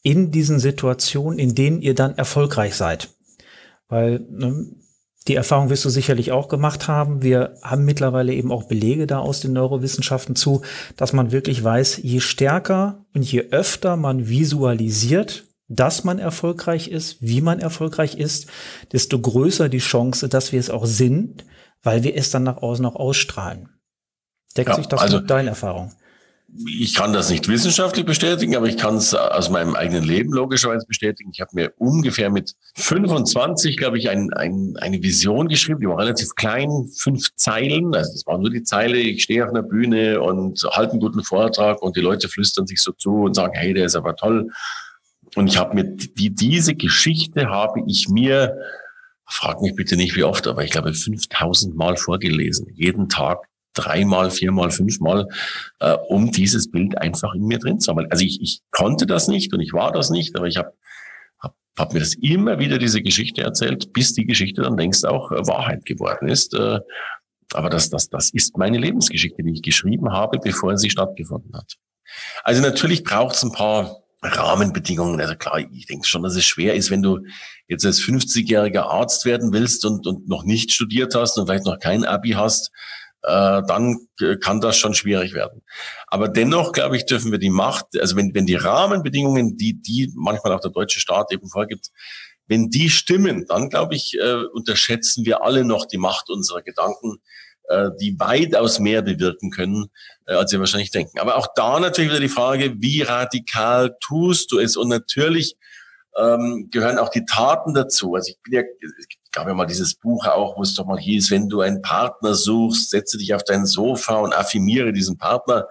in 0.06 0.30
diesen 0.30 0.60
Situationen, 0.60 1.40
in 1.40 1.56
denen 1.56 1.82
ihr 1.82 1.96
dann 1.96 2.16
erfolgreich 2.16 2.76
seid? 2.76 3.10
Weil 3.90 4.20
ne, 4.30 4.68
die 5.28 5.34
Erfahrung 5.34 5.72
wirst 5.72 5.84
du 5.84 5.90
sicherlich 5.90 6.32
auch 6.32 6.48
gemacht 6.48 6.88
haben. 6.88 7.24
Wir 7.24 7.56
haben 7.64 7.86
mittlerweile 7.86 8.32
eben 8.34 8.52
auch 8.52 8.66
Belege 8.66 9.08
da 9.08 9.18
aus 9.18 9.40
den 9.40 9.54
Neurowissenschaften 9.54 10.36
zu, 10.36 10.62
dass 10.96 11.12
man 11.12 11.32
wirklich 11.32 11.64
weiß, 11.64 12.02
je 12.04 12.20
stärker 12.20 13.04
und 13.16 13.30
je 13.30 13.50
öfter 13.50 13.98
man 13.98 14.30
visualisiert, 14.30 15.46
dass 15.68 16.04
man 16.04 16.20
erfolgreich 16.20 16.90
ist, 16.90 17.18
wie 17.22 17.42
man 17.42 17.60
erfolgreich 17.60 18.16
ist, 18.16 18.48
desto 18.92 19.20
größer 19.20 19.70
die 19.70 19.80
Chance, 19.80 20.30
dass 20.30 20.52
wir 20.52 20.60
es 20.60 20.70
auch 20.70 20.86
sind, 20.86 21.46
weil 21.82 22.04
wir 22.04 22.16
es 22.16 22.30
dann 22.30 22.44
nach 22.44 22.58
außen 22.58 22.86
auch 22.86 22.96
ausstrahlen. 22.96 23.70
Deckt 24.56 24.70
ja, 24.70 24.76
sich 24.76 24.86
das 24.86 25.02
also, 25.02 25.18
mit 25.18 25.32
deiner 25.32 25.50
Erfahrung? 25.50 25.94
Ich 26.68 26.94
kann 26.94 27.12
das 27.12 27.30
nicht 27.30 27.48
wissenschaftlich 27.48 28.06
bestätigen, 28.06 28.56
aber 28.56 28.68
ich 28.68 28.78
kann 28.78 28.96
es 28.96 29.14
aus 29.14 29.50
meinem 29.50 29.76
eigenen 29.76 30.04
Leben 30.04 30.32
logischerweise 30.32 30.86
bestätigen. 30.88 31.32
Ich 31.34 31.42
habe 31.42 31.52
mir 31.54 31.74
ungefähr 31.78 32.30
mit 32.30 32.54
25, 32.76 33.78
glaube 33.78 33.98
ich, 33.98 34.10
ein, 34.10 34.32
ein, 34.34 34.76
eine 34.80 35.02
Vision 35.02 35.48
geschrieben, 35.48 35.82
die 35.82 35.88
war 35.88 35.98
relativ 35.98 36.36
klein, 36.36 36.70
fünf 36.98 37.36
Zeilen. 37.36 37.94
Also 37.94 38.14
das 38.14 38.26
war 38.26 38.38
nur 38.38 38.52
die 38.52 38.64
Zeile, 38.64 38.98
ich 38.98 39.24
stehe 39.24 39.44
auf 39.44 39.50
einer 39.50 39.64
Bühne 39.64 40.22
und 40.22 40.62
halte 40.72 40.92
einen 40.92 41.02
guten 41.02 41.24
Vortrag 41.24 41.82
und 41.82 41.98
die 41.98 42.02
Leute 42.02 42.30
flüstern 42.30 42.68
sich 42.68 42.82
so 42.82 42.94
zu 42.94 43.24
und 43.24 43.34
sagen, 43.34 43.54
hey, 43.56 43.74
der 43.74 43.86
ist 43.86 43.96
aber 43.96 44.16
toll. 44.16 44.50
Und 45.36 45.48
ich 45.48 45.58
habe 45.58 45.76
mir 45.76 45.84
die, 45.84 46.34
diese 46.34 46.76
Geschichte 46.76 47.50
habe 47.50 47.84
ich 47.86 48.08
mir, 48.08 48.58
frag 49.26 49.62
mich 49.62 49.76
bitte 49.76 49.98
nicht 49.98 50.16
wie 50.16 50.24
oft, 50.24 50.48
aber 50.48 50.64
ich 50.64 50.72
glaube 50.72 50.94
5000 50.94 51.76
Mal 51.76 51.98
vorgelesen, 51.98 52.68
jeden 52.74 53.10
Tag 53.10 53.40
dreimal, 53.76 54.32
viermal, 54.32 54.72
fünfmal, 54.72 55.28
äh, 55.80 55.94
um 56.08 56.32
dieses 56.32 56.72
Bild 56.72 56.98
einfach 56.98 57.34
in 57.36 57.46
mir 57.46 57.60
drin 57.60 57.80
zu 57.80 57.92
haben. 57.92 58.08
Also 58.10 58.24
ich, 58.24 58.42
ich 58.42 58.62
konnte 58.72 59.06
das 59.06 59.28
nicht 59.28 59.54
und 59.54 59.60
ich 59.62 59.74
war 59.74 59.92
das 59.92 60.10
nicht, 60.10 60.36
aber 60.36 60.48
ich 60.48 60.58
habe 60.58 60.74
hab, 61.40 61.56
hab 61.78 61.94
mir 61.94 62.00
das 62.00 62.16
immer 62.16 62.58
wieder 62.60 62.80
diese 62.80 63.02
Geschichte 63.02 63.42
erzählt, 63.42 63.94
bis 63.94 64.14
die 64.14 64.26
Geschichte 64.26 64.64
dann 64.64 64.78
längst 64.78 65.06
auch 65.06 65.32
äh, 65.32 65.46
Wahrheit 65.48 65.86
geworden 65.86 66.28
ist. 66.28 66.54
Äh, 66.54 66.80
aber 67.54 67.70
das, 67.70 67.90
das, 67.90 68.10
das 68.10 68.32
ist 68.32 68.58
meine 68.58 68.78
Lebensgeschichte, 68.78 69.44
die 69.44 69.54
ich 69.54 69.62
geschrieben 69.62 70.12
habe, 70.12 70.40
bevor 70.40 70.76
sie 70.78 70.90
stattgefunden 70.90 71.56
hat. 71.56 71.76
Also 72.44 72.62
natürlich 72.62 73.04
braucht 73.04 73.36
es 73.36 73.44
ein 73.44 73.52
paar 73.52 74.04
Rahmenbedingungen. 74.22 75.20
Also 75.22 75.36
klar, 75.36 75.60
ich 75.60 75.86
denke 75.86 76.08
schon, 76.08 76.24
dass 76.24 76.36
es 76.36 76.46
schwer 76.46 76.74
ist, 76.74 76.90
wenn 76.92 77.02
du 77.02 77.20
jetzt 77.68 77.86
als 77.86 78.00
50-jähriger 78.00 78.82
Arzt 78.82 79.26
werden 79.26 79.54
willst 79.54 79.86
und, 79.86 80.08
und 80.08 80.28
noch 80.28 80.44
nicht 80.44 80.74
studiert 80.74 81.16
hast 81.16 81.38
und 81.38 81.48
vielleicht 81.48 81.66
noch 81.66 81.80
kein 81.80 82.06
Abi 82.06 82.32
hast, 82.32 82.72
äh, 83.26 83.62
dann 83.68 83.98
kann 84.42 84.62
das 84.62 84.78
schon 84.78 84.94
schwierig 84.94 85.34
werden. 85.34 85.62
Aber 86.08 86.28
dennoch, 86.28 86.72
glaube 86.72 86.96
ich, 86.98 87.06
dürfen 87.06 87.32
wir 87.32 87.40
die 87.40 87.50
Macht, 87.50 87.88
also 88.00 88.16
wenn, 88.16 88.34
wenn 88.34 88.46
die 88.46 88.56
Rahmenbedingungen, 88.56 89.58
die, 89.58 89.82
die 89.82 90.12
manchmal 90.16 90.54
auch 90.54 90.62
der 90.62 90.72
deutsche 90.72 91.00
Staat 91.00 91.32
eben 91.32 91.50
vorgibt, 91.50 91.90
wenn 92.48 92.70
die 92.70 92.90
stimmen, 92.90 93.46
dann 93.48 93.70
glaube 93.70 93.96
ich, 93.96 94.18
äh, 94.20 94.44
unterschätzen 94.54 95.26
wir 95.26 95.44
alle 95.44 95.66
noch 95.66 95.86
die 95.86 95.98
Macht 95.98 96.30
unserer 96.30 96.62
Gedanken, 96.62 97.18
äh, 97.68 97.90
die 98.00 98.20
weitaus 98.20 98.80
mehr 98.80 99.02
bewirken 99.02 99.50
können, 99.50 99.88
äh, 100.28 100.34
als 100.34 100.52
wir 100.52 100.60
wahrscheinlich 100.60 100.92
denken. 100.92 101.20
Aber 101.20 101.38
auch 101.38 101.48
da 101.56 101.80
natürlich 101.80 102.12
wieder 102.12 102.20
die 102.20 102.30
Frage, 102.30 102.76
wie 102.78 103.02
radikal 103.02 103.98
tust 104.02 104.52
du 104.52 104.60
es? 104.60 104.78
Und 104.78 104.90
natürlich 104.90 105.58
ähm, 106.18 106.70
gehören 106.72 107.00
auch 107.00 107.10
die 107.10 107.26
Taten 107.26 107.74
dazu. 107.74 108.14
Also 108.14 108.30
ich 108.32 108.42
bin 108.44 108.54
ja, 108.54 108.62
es 108.62 109.08
gab 109.36 109.48
ja 109.48 109.54
mal 109.54 109.66
dieses 109.66 109.96
Buch 109.96 110.26
auch, 110.26 110.58
wo 110.58 110.64
es 110.64 110.74
doch 110.74 110.86
mal 110.86 110.98
hieß, 110.98 111.30
wenn 111.30 111.50
du 111.50 111.62
einen 111.62 111.82
Partner 111.82 112.34
suchst, 112.34 112.90
setze 112.90 113.18
dich 113.18 113.34
auf 113.34 113.44
dein 113.44 113.66
Sofa 113.66 114.16
und 114.16 114.34
affirmiere 114.34 114.94
diesen 114.94 115.18
Partner. 115.18 115.68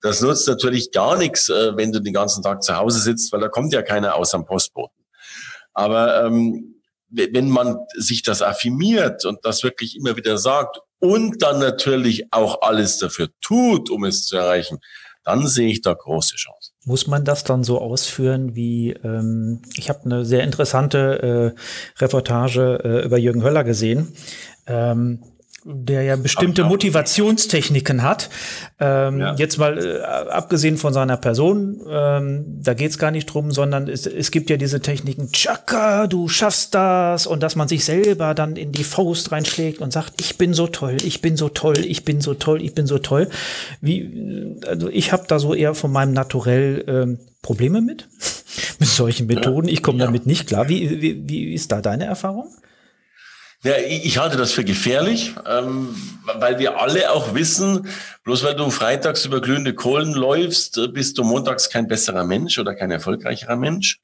Das 0.00 0.20
nutzt 0.20 0.48
natürlich 0.48 0.90
gar 0.92 1.18
nichts, 1.18 1.48
äh, 1.48 1.76
wenn 1.76 1.92
du 1.92 2.00
den 2.00 2.14
ganzen 2.14 2.42
Tag 2.42 2.62
zu 2.62 2.76
Hause 2.76 3.00
sitzt, 3.00 3.32
weil 3.32 3.40
da 3.40 3.48
kommt 3.48 3.72
ja 3.72 3.82
keiner 3.82 4.14
aus 4.14 4.34
am 4.34 4.46
Postboten. 4.46 5.04
Aber 5.74 6.24
ähm, 6.24 6.80
wenn 7.08 7.48
man 7.48 7.76
sich 7.94 8.22
das 8.22 8.40
affirmiert 8.40 9.24
und 9.24 9.44
das 9.44 9.62
wirklich 9.62 9.96
immer 9.96 10.16
wieder 10.16 10.38
sagt 10.38 10.78
und 10.98 11.42
dann 11.42 11.58
natürlich 11.58 12.32
auch 12.32 12.62
alles 12.62 12.98
dafür 12.98 13.28
tut, 13.40 13.90
um 13.90 14.04
es 14.04 14.26
zu 14.26 14.36
erreichen, 14.36 14.78
dann 15.24 15.46
sehe 15.46 15.68
ich 15.68 15.82
da 15.82 15.94
große 15.94 16.36
Chancen. 16.36 16.74
Muss 16.84 17.06
man 17.06 17.24
das 17.24 17.44
dann 17.44 17.62
so 17.62 17.80
ausführen 17.80 18.56
wie, 18.56 18.90
ähm, 18.90 19.62
ich 19.76 19.88
habe 19.88 20.04
eine 20.04 20.24
sehr 20.24 20.42
interessante 20.42 21.54
äh, 21.56 22.00
Reportage 22.00 22.80
äh, 22.82 23.04
über 23.04 23.18
Jürgen 23.18 23.42
Höller 23.42 23.64
gesehen. 23.64 24.14
Ähm, 24.66 25.22
der 25.64 26.02
ja 26.02 26.16
bestimmte 26.16 26.64
Motivationstechniken 26.64 28.02
hat. 28.02 28.30
Ähm, 28.80 29.20
ja. 29.20 29.34
Jetzt 29.36 29.58
mal 29.58 29.78
äh, 29.78 30.00
abgesehen 30.00 30.76
von 30.76 30.92
seiner 30.92 31.16
Person, 31.16 31.80
ähm, 31.88 32.44
da 32.60 32.74
geht's 32.74 32.98
gar 32.98 33.10
nicht 33.10 33.26
drum, 33.26 33.52
sondern 33.52 33.88
es, 33.88 34.06
es 34.06 34.30
gibt 34.30 34.50
ja 34.50 34.56
diese 34.56 34.80
Techniken, 34.80 35.30
Chaka, 35.32 36.06
du 36.08 36.28
schaffst 36.28 36.74
das 36.74 37.26
und 37.26 37.42
dass 37.42 37.54
man 37.54 37.68
sich 37.68 37.84
selber 37.84 38.34
dann 38.34 38.56
in 38.56 38.72
die 38.72 38.84
Faust 38.84 39.30
reinschlägt 39.30 39.80
und 39.80 39.92
sagt, 39.92 40.14
ich 40.20 40.36
bin 40.36 40.52
so 40.52 40.66
toll, 40.66 40.96
ich 41.04 41.20
bin 41.20 41.36
so 41.36 41.48
toll, 41.48 41.78
ich 41.78 42.04
bin 42.04 42.20
so 42.20 42.34
toll, 42.34 42.62
ich 42.62 42.74
bin 42.74 42.86
so 42.86 42.98
toll. 42.98 43.28
Wie, 43.80 44.56
also 44.66 44.88
ich 44.88 45.12
habe 45.12 45.24
da 45.28 45.38
so 45.38 45.54
eher 45.54 45.74
von 45.74 45.92
meinem 45.92 46.12
Naturell 46.12 46.84
ähm, 46.88 47.18
Probleme 47.40 47.80
mit, 47.80 48.08
mit 48.80 48.88
solchen 48.88 49.26
Methoden. 49.26 49.68
Ich 49.68 49.82
komme 49.82 50.00
ja. 50.00 50.06
damit 50.06 50.26
nicht 50.26 50.48
klar. 50.48 50.68
Wie, 50.68 51.00
wie, 51.00 51.28
wie 51.28 51.54
ist 51.54 51.70
da 51.70 51.80
deine 51.80 52.04
Erfahrung? 52.04 52.48
Ja, 53.64 53.76
ich 53.76 54.18
halte 54.18 54.36
das 54.36 54.50
für 54.50 54.64
gefährlich, 54.64 55.34
ähm, 55.46 55.94
weil 56.24 56.58
wir 56.58 56.80
alle 56.80 57.12
auch 57.12 57.34
wissen, 57.34 57.86
bloß 58.24 58.42
weil 58.42 58.56
du 58.56 58.70
freitags 58.70 59.24
über 59.24 59.40
glühende 59.40 59.72
Kohlen 59.72 60.14
läufst, 60.14 60.78
äh, 60.78 60.88
bist 60.88 61.16
du 61.16 61.22
montags 61.22 61.70
kein 61.70 61.86
besserer 61.86 62.24
Mensch 62.24 62.58
oder 62.58 62.74
kein 62.74 62.90
erfolgreicherer 62.90 63.54
Mensch. 63.54 64.00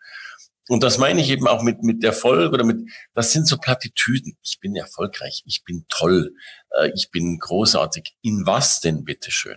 Und 0.69 0.85
das 0.85 0.99
meine 0.99 1.21
ich 1.21 1.31
eben 1.31 1.49
auch 1.49 1.63
mit, 1.63 1.83
mit 1.83 2.05
Erfolg 2.05 2.53
oder 2.53 2.63
mit, 2.63 2.89
das 3.15 3.33
sind 3.33 3.49
so 3.49 3.57
Plattitüden. 3.57 4.37
Ich 4.45 4.61
bin 4.61 4.77
erfolgreich, 4.77 5.43
ich 5.45 5.65
bin 5.65 5.87
toll, 5.89 6.35
äh, 6.79 6.93
ich 6.95 7.11
bin 7.11 7.39
großartig. 7.39 8.15
In 8.23 8.47
was 8.47 8.79
denn 8.79 9.05
bitteschön? 9.05 9.57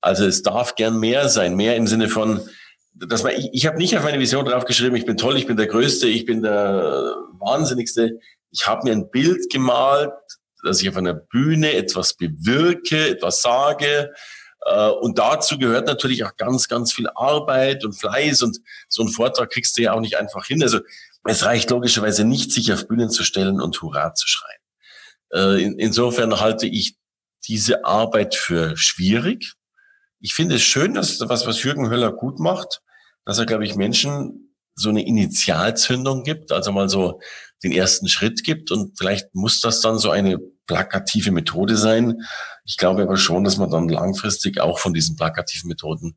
Also 0.00 0.26
es 0.26 0.42
darf 0.42 0.74
gern 0.74 0.98
mehr 0.98 1.28
sein, 1.28 1.54
mehr 1.54 1.76
im 1.76 1.86
Sinne 1.86 2.08
von, 2.08 2.40
dass 2.94 3.22
man, 3.22 3.32
ich, 3.36 3.50
ich 3.52 3.66
habe 3.66 3.76
nicht 3.76 3.96
auf 3.96 4.02
meine 4.02 4.18
Vision 4.18 4.44
draufgeschrieben, 4.44 4.96
ich 4.96 5.06
bin 5.06 5.16
toll, 5.16 5.36
ich 5.36 5.46
bin 5.46 5.56
der 5.56 5.68
Größte, 5.68 6.08
ich 6.08 6.24
bin 6.24 6.42
der 6.42 7.14
Wahnsinnigste 7.38 8.18
ich 8.56 8.66
habe 8.66 8.84
mir 8.84 8.92
ein 8.92 9.10
Bild 9.10 9.50
gemalt, 9.50 10.12
dass 10.64 10.80
ich 10.80 10.88
auf 10.88 10.96
einer 10.96 11.14
Bühne 11.14 11.74
etwas 11.74 12.14
bewirke, 12.14 13.10
etwas 13.10 13.42
sage. 13.42 14.12
Äh, 14.64 14.88
und 14.88 15.18
dazu 15.18 15.58
gehört 15.58 15.86
natürlich 15.86 16.24
auch 16.24 16.36
ganz, 16.36 16.66
ganz 16.66 16.92
viel 16.92 17.08
Arbeit 17.14 17.84
und 17.84 17.92
Fleiß. 17.92 18.42
Und 18.42 18.58
so 18.88 19.02
einen 19.02 19.12
Vortrag 19.12 19.50
kriegst 19.50 19.76
du 19.76 19.82
ja 19.82 19.92
auch 19.92 20.00
nicht 20.00 20.16
einfach 20.16 20.46
hin. 20.46 20.62
Also 20.62 20.80
es 21.24 21.44
reicht 21.44 21.70
logischerweise 21.70 22.24
nicht, 22.24 22.50
sich 22.50 22.72
auf 22.72 22.88
Bühnen 22.88 23.10
zu 23.10 23.24
stellen 23.24 23.60
und 23.60 23.80
Hurra 23.82 24.14
zu 24.14 24.26
schreien. 24.26 24.60
Äh, 25.32 25.62
insofern 25.78 26.40
halte 26.40 26.66
ich 26.66 26.96
diese 27.46 27.84
Arbeit 27.84 28.34
für 28.34 28.76
schwierig. 28.76 29.52
Ich 30.20 30.34
finde 30.34 30.54
es 30.54 30.62
schön, 30.62 30.94
dass 30.94 31.20
was, 31.28 31.46
was 31.46 31.62
Jürgen 31.62 31.90
Höller 31.90 32.10
gut 32.10 32.40
macht, 32.40 32.80
dass 33.26 33.38
er, 33.38 33.44
glaube 33.44 33.64
ich, 33.64 33.74
Menschen 33.74 34.54
so 34.74 34.88
eine 34.88 35.06
Initialzündung 35.06 36.22
gibt, 36.22 36.52
also 36.52 36.72
mal 36.72 36.88
so 36.88 37.20
den 37.62 37.72
ersten 37.72 38.08
Schritt 38.08 38.44
gibt. 38.44 38.70
Und 38.70 38.98
vielleicht 38.98 39.34
muss 39.34 39.60
das 39.60 39.80
dann 39.80 39.98
so 39.98 40.10
eine 40.10 40.38
plakative 40.66 41.30
Methode 41.30 41.76
sein. 41.76 42.22
Ich 42.64 42.76
glaube 42.76 43.02
aber 43.02 43.16
schon, 43.16 43.44
dass 43.44 43.56
man 43.56 43.70
dann 43.70 43.88
langfristig 43.88 44.60
auch 44.60 44.78
von 44.78 44.92
diesen 44.94 45.16
plakativen 45.16 45.68
Methoden 45.68 46.16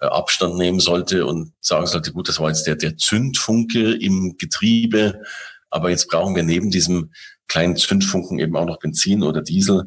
äh, 0.00 0.06
Abstand 0.06 0.56
nehmen 0.56 0.80
sollte 0.80 1.26
und 1.26 1.52
sagen 1.60 1.86
sollte, 1.86 2.12
gut, 2.12 2.28
das 2.28 2.40
war 2.40 2.48
jetzt 2.48 2.66
der, 2.66 2.76
der 2.76 2.96
Zündfunke 2.96 3.92
im 3.92 4.36
Getriebe. 4.38 5.22
Aber 5.68 5.90
jetzt 5.90 6.08
brauchen 6.08 6.34
wir 6.34 6.42
neben 6.42 6.70
diesem 6.70 7.12
kleinen 7.46 7.76
Zündfunken 7.76 8.38
eben 8.38 8.56
auch 8.56 8.64
noch 8.64 8.78
Benzin 8.78 9.22
oder 9.22 9.42
Diesel. 9.42 9.84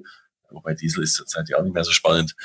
Wobei 0.50 0.76
Diesel 0.76 1.04
ist 1.04 1.16
zurzeit 1.16 1.50
ja 1.50 1.58
auch 1.58 1.63
nicht 1.63 1.74
mehr 1.74 1.84
so 1.84 1.92
spannend. 1.92 2.36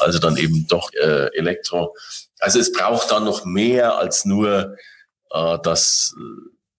Also 0.00 0.18
dann 0.18 0.36
eben 0.36 0.66
doch 0.68 0.90
äh, 0.94 1.36
Elektro. 1.36 1.94
Also 2.38 2.58
es 2.58 2.72
braucht 2.72 3.10
dann 3.10 3.24
noch 3.24 3.44
mehr 3.44 3.98
als 3.98 4.24
nur 4.24 4.76
äh, 5.30 5.58
das 5.62 6.14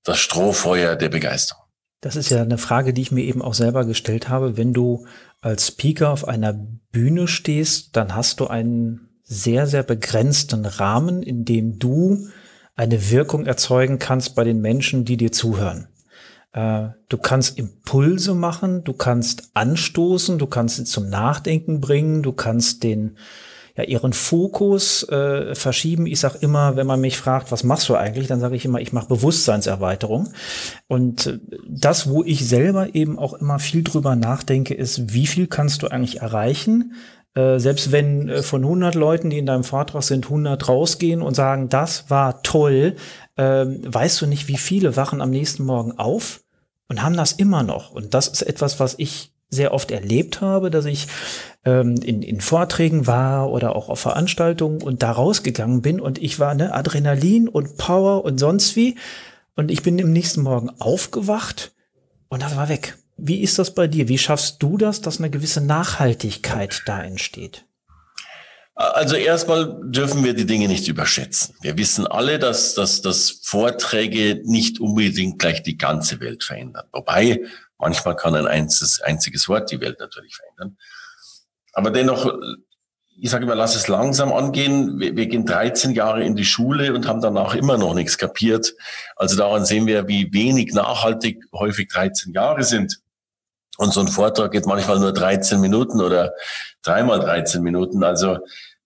das 0.10 0.19
Strohfeuer 0.19 0.95
der 0.95 1.10
Begeisterung. 1.10 1.63
Das 2.02 2.15
ist 2.15 2.30
ja 2.30 2.41
eine 2.41 2.58
Frage, 2.58 2.93
die 2.93 3.02
ich 3.02 3.12
mir 3.12 3.24
eben 3.24 3.41
auch 3.41 3.54
selber 3.54 3.86
gestellt 3.86 4.30
habe. 4.30 4.58
Wenn 4.58 4.74
du 4.74 5.06
als 5.41 5.67
Speaker 5.67 6.10
auf 6.10 6.28
einer 6.28 6.54
Bühne 6.91 7.28
stehst, 7.28 7.95
dann 7.95 8.15
hast 8.15 8.39
du 8.39 8.48
einen 8.48 9.10
sehr, 9.24 9.67
sehr 9.67 9.84
begrenzten 9.84 10.65
Rahmen, 10.65 11.22
in 11.22 11.45
dem 11.45 11.78
du 11.78 12.28
eine 12.76 13.12
Wirkung 13.12 13.45
erzeugen 13.45 14.00
kannst 14.00 14.36
bei 14.36 14.43
den 14.43 14.62
Menschen, 14.62 15.06
die 15.06 15.17
dir 15.17 15.32
zuhören. 15.32 15.89
Äh, 16.54 16.89
du 17.10 17.17
kannst 17.17 17.60
Impulse 17.60 18.34
machen, 18.34 18.84
du 18.84 18.93
kannst 18.93 19.52
anstoßen, 19.54 20.39
du 20.39 20.48
kannst 20.48 20.78
sie 20.78 20.86
zum 20.86 21.10
Nachdenken 21.10 21.82
bringen, 21.82 22.24
du 22.24 22.32
kannst 22.32 22.84
den 22.84 23.17
ja, 23.80 23.86
ihren 23.88 24.13
Fokus 24.13 25.08
äh, 25.10 25.56
verschieben. 25.56 26.06
Ich 26.06 26.20
sage 26.20 26.39
immer, 26.42 26.76
wenn 26.76 26.88
man 26.88 27.00
mich 27.00 27.18
fragt, 27.18 27.52
was 27.52 27.63
machst 27.63 27.88
du 27.89 27.96
eigentlich, 27.96 28.28
dann 28.28 28.39
sage 28.39 28.56
ich 28.56 28.65
immer, 28.65 28.80
ich 28.80 28.94
mache 28.94 29.08
Bewusstseinserweiterung. 29.08 30.30
Und 30.88 31.28
äh, 31.28 31.39
das, 31.68 32.10
wo 32.10 32.24
ich 32.24 32.48
selber 32.48 32.94
eben 32.94 33.18
auch 33.18 33.34
immer 33.34 33.60
viel 33.60 33.84
drüber 33.84 34.15
nachdenke, 34.15 34.74
ist, 34.74 35.13
wie 35.13 35.28
viel 35.28 35.48
kannst 35.48 35.84
du 35.84 35.88
eigentlich 35.88 36.22
erreichen, 36.22 36.94
Äh, 37.36 37.60
selbst 37.60 37.92
wenn 37.92 38.28
äh, 38.28 38.42
von 38.42 38.63
100 38.63 38.96
Leuten, 38.96 39.30
die 39.30 39.38
in 39.38 39.46
deinem 39.46 39.63
Vortrag 39.63 40.02
sind, 40.02 40.26
100 40.26 40.68
rausgehen 40.68 41.22
und 41.22 41.36
sagen, 41.36 41.70
das 41.70 42.10
war 42.10 42.42
toll, 42.42 42.96
äh, 43.36 43.65
weißt 43.68 44.22
du 44.22 44.26
nicht, 44.26 44.48
wie 44.48 44.58
viele 44.58 44.96
wachen 44.96 45.22
am 45.22 45.30
nächsten 45.30 45.63
Morgen 45.63 45.94
auf 46.00 46.42
und 46.88 47.04
haben 47.04 47.15
das 47.15 47.34
immer 47.34 47.62
noch. 47.62 47.92
Und 47.92 48.15
das 48.15 48.28
ist 48.28 48.42
etwas, 48.42 48.80
was 48.80 48.96
ich 48.98 49.32
sehr 49.49 49.73
oft 49.73 49.91
erlebt 49.91 50.41
habe, 50.41 50.69
dass 50.69 50.85
ich 50.85 51.07
ähm, 51.65 51.95
in, 52.03 52.21
in 52.21 52.41
Vorträgen 52.41 53.07
war 53.07 53.51
oder 53.51 53.75
auch 53.75 53.89
auf 53.89 53.99
Veranstaltungen 53.99 54.81
und 54.81 55.03
da 55.03 55.12
rausgegangen 55.12 55.81
bin 55.81 55.99
und 55.99 56.21
ich 56.21 56.39
war 56.39 56.53
ne 56.53 56.73
Adrenalin 56.73 57.47
und 57.47 57.77
Power 57.77 58.23
und 58.23 58.39
sonst 58.39 58.75
wie 58.75 58.95
und 59.55 59.71
ich 59.71 59.83
bin 59.83 59.99
im 59.99 60.13
nächsten 60.13 60.41
Morgen 60.41 60.69
aufgewacht 60.79 61.73
und 62.29 62.41
das 62.43 62.55
war 62.55 62.69
weg. 62.69 62.97
Wie 63.17 63.41
ist 63.41 63.59
das 63.59 63.73
bei 63.73 63.88
dir? 63.88 64.07
Wie 64.07 64.17
schaffst 64.17 64.63
du 64.63 64.77
das, 64.77 65.01
dass 65.01 65.19
eine 65.19 65.29
gewisse 65.29 65.62
Nachhaltigkeit 65.62 66.83
da 66.85 67.03
entsteht? 67.03 67.65
Also 68.80 69.18
erstmal 69.18 69.76
dürfen 69.84 70.24
wir 70.24 70.34
die 70.34 70.46
Dinge 70.46 70.70
nicht 70.70 70.88
überschätzen. 70.88 71.54
Wir 71.60 71.78
wissen 71.78 72.08
alle, 72.08 72.39
dass, 72.39 72.76
dass, 72.76 73.02
dass 73.02 73.42
Vorträge 73.44 74.42
nicht 74.46 74.80
unbedingt 74.80 75.38
gleich 75.38 75.63
die 75.63 75.78
ganze 75.78 76.22
Welt 76.22 76.46
verändern. 76.46 76.86
Wobei 76.94 77.42
manchmal 77.78 78.15
kann 78.15 78.36
ein 78.36 78.48
einziges, 78.48 79.02
einziges 79.02 79.50
Wort 79.50 79.70
die 79.70 79.82
Welt 79.82 80.00
natürlich 80.00 80.34
verändern. 80.34 80.78
Aber 81.74 81.92
dennoch, 81.92 82.34
ich 83.20 83.30
sage 83.30 83.44
immer, 83.44 83.56
lass 83.56 83.76
es 83.76 83.89
langsam 83.89 84.32
angehen. 84.32 84.98
Wir, 84.98 85.13
wir 85.13 85.28
gehen 85.28 85.46
13 85.46 85.92
Jahre 85.92 86.24
in 86.24 86.38
die 86.38 86.46
Schule 86.46 86.94
und 86.94 87.06
haben 87.06 87.20
danach 87.20 87.56
immer 87.56 87.78
noch 87.78 87.94
nichts 87.94 88.18
kapiert. 88.18 88.76
Also 89.18 89.36
daran 89.36 89.65
sehen 89.65 89.88
wir, 89.88 90.08
wie 90.08 90.32
wenig 90.32 90.72
nachhaltig 90.72 91.44
häufig 91.52 91.89
13 91.89 92.32
Jahre 92.32 92.63
sind. 92.63 93.02
Und 93.78 93.92
so 93.94 94.00
ein 94.00 94.08
Vortrag 94.08 94.52
geht 94.52 94.65
manchmal 94.65 95.00
nur 95.00 95.13
13 95.13 95.60
Minuten 95.60 96.00
oder 96.00 96.34
dreimal 96.82 97.20
13 97.20 97.62
Minuten. 97.62 98.04
Also 98.04 98.39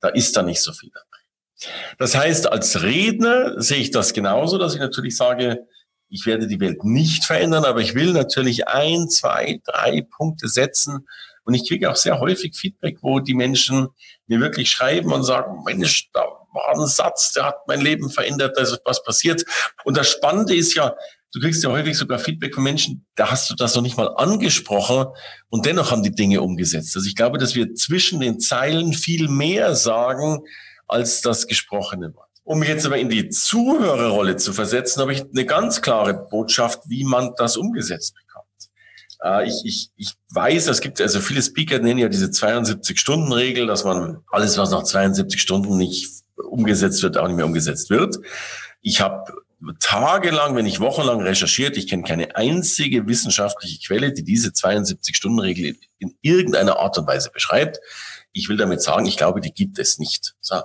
da 0.03 0.09
ist 0.09 0.35
da 0.35 0.43
nicht 0.43 0.61
so 0.61 0.73
viel 0.73 0.91
dabei. 0.93 1.73
Das 1.97 2.13
heißt, 2.13 2.51
als 2.51 2.81
Redner 2.83 3.61
sehe 3.61 3.77
ich 3.77 3.91
das 3.91 4.13
genauso, 4.13 4.57
dass 4.57 4.73
ich 4.73 4.81
natürlich 4.81 5.15
sage, 5.15 5.65
ich 6.09 6.25
werde 6.25 6.45
die 6.45 6.59
Welt 6.59 6.83
nicht 6.83 7.23
verändern, 7.23 7.63
aber 7.63 7.79
ich 7.79 7.95
will 7.95 8.11
natürlich 8.11 8.67
ein, 8.67 9.09
zwei, 9.09 9.61
drei 9.63 10.01
Punkte 10.01 10.49
setzen. 10.49 11.07
Und 11.45 11.53
ich 11.53 11.67
kriege 11.67 11.89
auch 11.89 11.95
sehr 11.95 12.19
häufig 12.19 12.55
Feedback, 12.55 12.97
wo 13.01 13.19
die 13.19 13.33
Menschen 13.33 13.87
mir 14.27 14.39
wirklich 14.41 14.69
schreiben 14.69 15.11
und 15.13 15.23
sagen, 15.23 15.63
Mensch, 15.63 16.09
da 16.13 16.21
war 16.21 16.75
ein 16.75 16.85
Satz, 16.85 17.31
der 17.31 17.45
hat 17.45 17.67
mein 17.67 17.81
Leben 17.81 18.09
verändert, 18.09 18.57
da 18.57 18.61
ist 18.61 18.79
was 18.85 19.03
passiert. 19.03 19.43
Und 19.85 19.97
das 19.97 20.09
Spannende 20.09 20.55
ist 20.55 20.75
ja, 20.75 20.95
Du 21.33 21.39
kriegst 21.39 21.63
ja 21.63 21.71
häufig 21.71 21.97
sogar 21.97 22.19
Feedback 22.19 22.53
von 22.53 22.63
Menschen, 22.63 23.05
da 23.15 23.31
hast 23.31 23.49
du 23.49 23.55
das 23.55 23.73
noch 23.73 23.81
nicht 23.81 23.97
mal 23.97 24.07
angesprochen 24.17 25.07
und 25.49 25.65
dennoch 25.65 25.89
haben 25.89 26.03
die 26.03 26.13
Dinge 26.13 26.41
umgesetzt. 26.41 26.95
Also 26.95 27.07
ich 27.07 27.15
glaube, 27.15 27.39
dass 27.39 27.55
wir 27.55 27.73
zwischen 27.73 28.19
den 28.19 28.39
Zeilen 28.39 28.93
viel 28.93 29.27
mehr 29.27 29.73
sagen 29.73 30.43
als 30.87 31.21
das 31.21 31.47
gesprochene 31.47 32.13
Wort. 32.13 32.29
Um 32.43 32.59
mich 32.59 32.69
jetzt 32.69 32.85
aber 32.85 32.97
in 32.97 33.09
die 33.09 33.29
Zuhörerrolle 33.29 34.35
zu 34.35 34.53
versetzen, 34.53 35.01
habe 35.01 35.13
ich 35.13 35.23
eine 35.23 35.45
ganz 35.45 35.81
klare 35.81 36.13
Botschaft, 36.13 36.81
wie 36.87 37.03
man 37.03 37.33
das 37.37 37.57
umgesetzt 37.57 38.13
bekommt. 38.13 38.43
Äh, 39.23 39.47
ich, 39.47 39.61
ich, 39.65 39.89
ich 39.95 40.13
weiß, 40.29 40.67
es 40.67 40.81
gibt 40.81 41.01
also 41.01 41.19
viele 41.19 41.41
Speaker 41.41 41.79
nennen 41.79 41.99
ja 41.99 42.09
diese 42.09 42.27
72-Stunden-Regel, 42.27 43.65
dass 43.65 43.85
man 43.85 44.19
alles, 44.29 44.57
was 44.57 44.69
nach 44.69 44.83
72 44.83 45.41
Stunden 45.41 45.77
nicht 45.77 46.09
umgesetzt 46.35 47.01
wird, 47.01 47.17
auch 47.17 47.27
nicht 47.27 47.37
mehr 47.37 47.45
umgesetzt 47.45 47.89
wird. 47.89 48.17
Ich 48.81 49.01
habe 49.01 49.23
tagelang, 49.79 50.55
wenn 50.55 50.65
nicht 50.65 50.79
wochenlang 50.79 51.21
recherchiert. 51.21 51.77
Ich 51.77 51.87
kenne 51.87 52.03
keine 52.03 52.35
einzige 52.35 53.07
wissenschaftliche 53.07 53.79
Quelle, 53.85 54.11
die 54.11 54.23
diese 54.23 54.49
72-Stunden-Regel 54.49 55.75
in 55.99 56.15
irgendeiner 56.21 56.77
Art 56.79 56.97
und 56.97 57.07
Weise 57.07 57.31
beschreibt. 57.31 57.79
Ich 58.31 58.49
will 58.49 58.57
damit 58.57 58.81
sagen, 58.81 59.05
ich 59.05 59.17
glaube, 59.17 59.41
die 59.41 59.53
gibt 59.53 59.79
es 59.79 59.99
nicht. 59.99 60.33
So, 60.41 60.55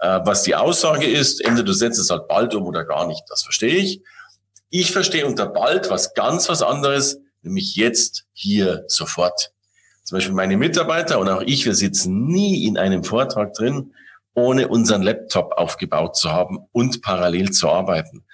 äh, 0.00 0.20
was 0.24 0.42
die 0.42 0.54
Aussage 0.54 1.06
ist, 1.06 1.40
entweder 1.44 1.64
du 1.64 1.72
setzt 1.72 1.98
es 1.98 2.10
halt 2.10 2.28
bald 2.28 2.54
um 2.54 2.64
oder 2.64 2.84
gar 2.84 3.06
nicht, 3.06 3.22
das 3.28 3.42
verstehe 3.42 3.76
ich. 3.76 4.02
Ich 4.70 4.90
verstehe 4.90 5.26
unter 5.26 5.46
bald 5.46 5.90
was 5.90 6.14
ganz 6.14 6.48
was 6.48 6.62
anderes, 6.62 7.18
nämlich 7.42 7.76
jetzt, 7.76 8.24
hier, 8.32 8.84
sofort. 8.88 9.52
Zum 10.02 10.16
Beispiel 10.16 10.34
meine 10.34 10.56
Mitarbeiter 10.56 11.20
und 11.20 11.28
auch 11.28 11.42
ich, 11.42 11.64
wir 11.64 11.74
sitzen 11.74 12.26
nie 12.26 12.66
in 12.66 12.76
einem 12.76 13.04
Vortrag 13.04 13.54
drin, 13.54 13.94
ohne 14.34 14.68
unseren 14.68 15.02
Laptop 15.02 15.52
aufgebaut 15.52 16.16
zu 16.16 16.30
haben 16.30 16.58
und 16.72 17.02
parallel 17.02 17.50
zu 17.50 17.68
arbeiten. 17.68 18.24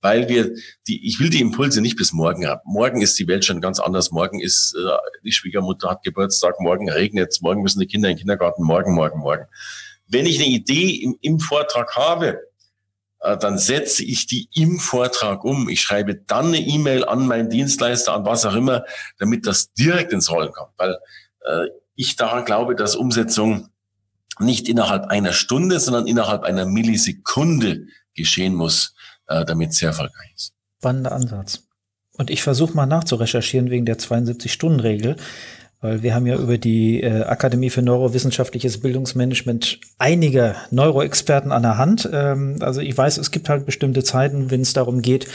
Weil 0.00 0.28
wir 0.28 0.52
die, 0.86 1.06
ich 1.06 1.18
will 1.18 1.30
die 1.30 1.40
Impulse 1.40 1.80
nicht 1.80 1.96
bis 1.96 2.12
morgen 2.12 2.46
haben. 2.46 2.60
Morgen 2.64 3.00
ist 3.00 3.18
die 3.18 3.26
Welt 3.26 3.44
schon 3.44 3.60
ganz 3.60 3.80
anders. 3.80 4.10
Morgen 4.10 4.40
ist, 4.40 4.74
äh, 4.76 4.96
die 5.24 5.32
Schwiegermutter 5.32 5.90
hat 5.90 6.02
Geburtstag, 6.02 6.60
morgen 6.60 6.90
regnet 6.90 7.38
morgen 7.40 7.62
müssen 7.62 7.80
die 7.80 7.86
Kinder 7.86 8.08
in 8.08 8.14
den 8.14 8.20
Kindergarten, 8.20 8.62
morgen, 8.62 8.94
morgen, 8.94 9.20
morgen. 9.20 9.46
Wenn 10.06 10.26
ich 10.26 10.38
eine 10.38 10.48
Idee 10.48 10.90
im, 11.02 11.16
im 11.22 11.40
Vortrag 11.40 11.96
habe, 11.96 12.40
äh, 13.20 13.36
dann 13.36 13.58
setze 13.58 14.04
ich 14.04 14.26
die 14.26 14.48
im 14.54 14.78
Vortrag 14.78 15.44
um. 15.44 15.68
Ich 15.68 15.80
schreibe 15.80 16.14
dann 16.14 16.48
eine 16.48 16.60
E-Mail 16.60 17.04
an 17.04 17.26
meinen 17.26 17.50
Dienstleister, 17.50 18.12
an 18.12 18.24
was 18.24 18.44
auch 18.44 18.54
immer, 18.54 18.84
damit 19.18 19.46
das 19.46 19.72
direkt 19.72 20.12
ins 20.12 20.30
Rollen 20.30 20.52
kommt. 20.52 20.72
Weil 20.76 20.96
äh, 21.40 21.68
ich 21.96 22.16
daran 22.16 22.44
glaube, 22.44 22.76
dass 22.76 22.94
Umsetzung 22.94 23.70
nicht 24.40 24.68
innerhalb 24.68 25.06
einer 25.06 25.32
Stunde, 25.32 25.80
sondern 25.80 26.06
innerhalb 26.06 26.42
einer 26.42 26.66
Millisekunde 26.66 27.86
geschehen 28.14 28.54
muss, 28.54 28.94
äh, 29.28 29.44
damit 29.44 29.70
es 29.70 29.78
sehr 29.78 29.90
erfolgreich 29.90 30.32
ist. 30.34 30.52
Spannender 30.78 31.12
Ansatz. 31.12 31.62
Und 32.18 32.30
ich 32.30 32.42
versuche 32.42 32.74
mal 32.74 32.86
nachzurecherchieren 32.86 33.70
wegen 33.70 33.84
der 33.84 33.98
72-Stunden-Regel, 33.98 35.16
weil 35.80 36.02
wir 36.02 36.14
haben 36.14 36.26
ja 36.26 36.36
über 36.36 36.56
die 36.56 37.02
äh, 37.02 37.22
Akademie 37.24 37.68
für 37.68 37.82
Neurowissenschaftliches 37.82 38.80
Bildungsmanagement 38.80 39.78
einige 39.98 40.56
Neuroexperten 40.70 41.52
an 41.52 41.62
der 41.62 41.76
Hand. 41.76 42.08
Ähm, 42.10 42.56
also 42.60 42.80
ich 42.80 42.96
weiß, 42.96 43.18
es 43.18 43.30
gibt 43.30 43.50
halt 43.50 43.66
bestimmte 43.66 44.02
Zeiten, 44.02 44.50
wenn 44.50 44.62
es 44.62 44.72
darum 44.72 45.02
geht, 45.02 45.28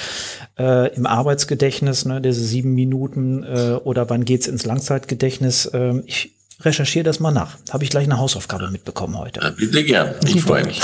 äh, 0.57 0.93
im 0.95 1.05
Arbeitsgedächtnis, 1.05 2.05
ne, 2.05 2.21
diese 2.21 2.43
sieben 2.43 2.73
Minuten 2.73 3.43
äh, 3.43 3.79
oder 3.83 4.09
wann 4.09 4.25
geht's 4.25 4.47
ins 4.47 4.65
Langzeitgedächtnis. 4.65 5.69
Ähm, 5.73 6.03
ich 6.07 6.35
recherchiere 6.65 7.03
das 7.03 7.19
mal 7.19 7.31
nach. 7.31 7.57
Habe 7.71 7.83
ich 7.83 7.89
gleich 7.89 8.05
eine 8.05 8.17
Hausaufgabe 8.17 8.69
mitbekommen 8.69 9.17
heute. 9.17 9.53
Bitte 9.57 9.83
gern. 9.83 10.15
Ich 10.25 10.41
freue 10.41 10.65
mich. 10.65 10.81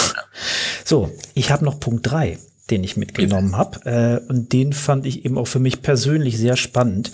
So, 0.85 1.11
ich 1.33 1.51
habe 1.51 1.65
noch 1.65 1.79
Punkt 1.79 2.09
drei, 2.09 2.39
den 2.69 2.83
ich 2.83 2.97
mitgenommen 2.97 3.55
habe. 3.57 4.23
Äh, 4.27 4.31
und 4.31 4.53
den 4.53 4.73
fand 4.73 5.05
ich 5.05 5.25
eben 5.25 5.37
auch 5.37 5.47
für 5.47 5.59
mich 5.59 5.81
persönlich 5.81 6.37
sehr 6.37 6.57
spannend. 6.57 7.11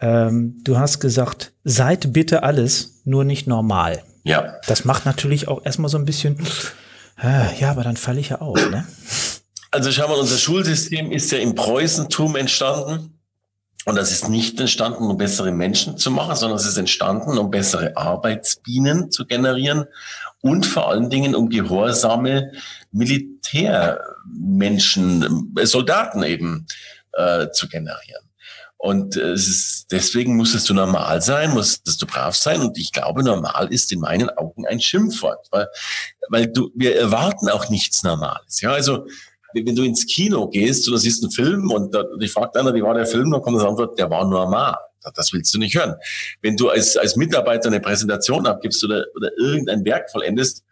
Ähm, 0.00 0.60
du 0.62 0.78
hast 0.78 1.00
gesagt, 1.00 1.52
seid 1.64 2.12
bitte 2.12 2.42
alles, 2.42 3.00
nur 3.04 3.24
nicht 3.24 3.46
normal. 3.46 4.02
Ja. 4.22 4.56
Das 4.66 4.84
macht 4.84 5.06
natürlich 5.06 5.48
auch 5.48 5.64
erstmal 5.64 5.88
so 5.88 5.98
ein 5.98 6.04
bisschen, 6.04 6.38
äh, 7.22 7.58
ja, 7.60 7.70
aber 7.70 7.82
dann 7.82 7.96
falle 7.96 8.20
ich 8.20 8.28
ja 8.28 8.40
auf, 8.40 8.70
ne? 8.70 8.86
Also 9.70 9.92
schau 9.92 10.08
mal, 10.08 10.18
unser 10.18 10.38
Schulsystem 10.38 11.12
ist 11.12 11.30
ja 11.30 11.38
im 11.38 11.54
Preußentum 11.54 12.36
entstanden. 12.36 13.17
Und 13.88 13.96
das 13.96 14.12
ist 14.12 14.28
nicht 14.28 14.60
entstanden, 14.60 15.04
um 15.04 15.16
bessere 15.16 15.50
Menschen 15.50 15.96
zu 15.96 16.10
machen, 16.10 16.36
sondern 16.36 16.58
es 16.58 16.66
ist 16.66 16.76
entstanden, 16.76 17.38
um 17.38 17.50
bessere 17.50 17.96
Arbeitsbienen 17.96 19.10
zu 19.10 19.24
generieren 19.24 19.86
und 20.42 20.66
vor 20.66 20.90
allen 20.90 21.08
Dingen 21.08 21.34
um 21.34 21.48
gehorsame 21.48 22.52
Militärmenschen, 22.92 25.54
äh, 25.56 25.64
Soldaten 25.64 26.22
eben 26.22 26.66
äh, 27.14 27.48
zu 27.50 27.66
generieren. 27.66 28.28
Und 28.76 29.16
äh, 29.16 29.30
es 29.30 29.48
ist, 29.48 29.86
deswegen 29.90 30.36
musstest 30.36 30.68
du 30.68 30.74
normal 30.74 31.22
sein, 31.22 31.54
musstest 31.54 32.02
du 32.02 32.06
brav 32.06 32.36
sein. 32.36 32.60
Und 32.60 32.76
ich 32.76 32.92
glaube, 32.92 33.24
normal 33.24 33.72
ist 33.72 33.90
in 33.90 34.00
meinen 34.00 34.28
Augen 34.28 34.66
ein 34.66 34.80
Schimpfwort, 34.80 35.46
weil, 35.50 35.66
weil 36.28 36.48
du, 36.48 36.70
wir 36.74 36.94
erwarten 36.94 37.48
auch 37.48 37.70
nichts 37.70 38.02
Normales. 38.02 38.60
Ja, 38.60 38.72
also 38.72 39.06
wenn 39.54 39.74
du 39.74 39.82
ins 39.82 40.06
Kino 40.06 40.48
gehst 40.48 40.88
oder 40.88 40.98
siehst 40.98 41.22
einen 41.22 41.32
Film 41.32 41.70
und 41.70 41.94
da, 41.94 42.04
die 42.20 42.28
fragt 42.28 42.56
einer, 42.56 42.74
wie 42.74 42.82
war 42.82 42.94
der 42.94 43.06
Film, 43.06 43.30
dann 43.30 43.42
kommt 43.42 43.56
das 43.56 43.64
Antwort, 43.64 43.98
der 43.98 44.10
war 44.10 44.26
normal. 44.26 44.76
Das 45.14 45.32
willst 45.32 45.54
du 45.54 45.58
nicht 45.58 45.74
hören. 45.74 45.94
Wenn 46.42 46.56
du 46.56 46.68
als, 46.68 46.96
als 46.96 47.16
Mitarbeiter 47.16 47.68
eine 47.68 47.80
Präsentation 47.80 48.46
abgibst 48.46 48.84
oder, 48.84 49.06
oder 49.16 49.30
irgendein 49.38 49.84
Werk 49.84 50.10
vollendest 50.10 50.64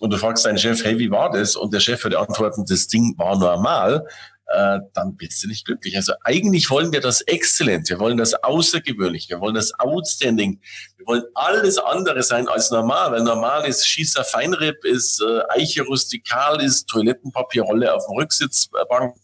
und 0.00 0.12
du 0.12 0.16
fragst 0.16 0.46
deinen 0.46 0.58
Chef, 0.58 0.82
hey, 0.84 0.98
wie 0.98 1.10
war 1.10 1.30
das? 1.30 1.54
Und 1.54 1.74
der 1.74 1.80
Chef 1.80 2.02
würde 2.02 2.18
antworten, 2.18 2.64
das 2.66 2.86
Ding 2.86 3.14
war 3.18 3.38
normal, 3.38 4.06
äh, 4.46 4.80
dann 4.92 5.16
bist 5.16 5.42
du 5.42 5.48
nicht 5.48 5.64
glücklich. 5.64 5.96
Also 5.96 6.12
eigentlich 6.22 6.70
wollen 6.70 6.92
wir 6.92 7.00
das 7.00 7.22
Exzellent, 7.22 7.88
wir 7.88 7.98
wollen 7.98 8.16
das 8.16 8.34
Außergewöhnlich, 8.34 9.28
wir 9.30 9.40
wollen 9.40 9.54
das 9.54 9.72
Outstanding, 9.78 10.60
wir 10.96 11.06
wollen 11.06 11.22
alles 11.34 11.78
andere 11.78 12.22
sein 12.22 12.48
als 12.48 12.70
normal, 12.70 13.12
weil 13.12 13.22
normal 13.22 13.66
ist 13.66 13.86
Schießer 13.86 14.24
Feinripp, 14.24 14.84
ist 14.84 15.22
äh, 15.22 15.42
Eiche 15.48 15.82
rustikal, 15.82 16.62
ist 16.62 16.86
Toilettenpapierrolle 16.88 17.94
auf 17.94 18.06
dem 18.06 18.16
Rücksitzbank. 18.16 19.16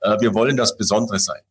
Äh, 0.00 0.20
wir 0.20 0.34
wollen 0.34 0.56
das 0.56 0.76
Besondere 0.76 1.18
sein. 1.18 1.42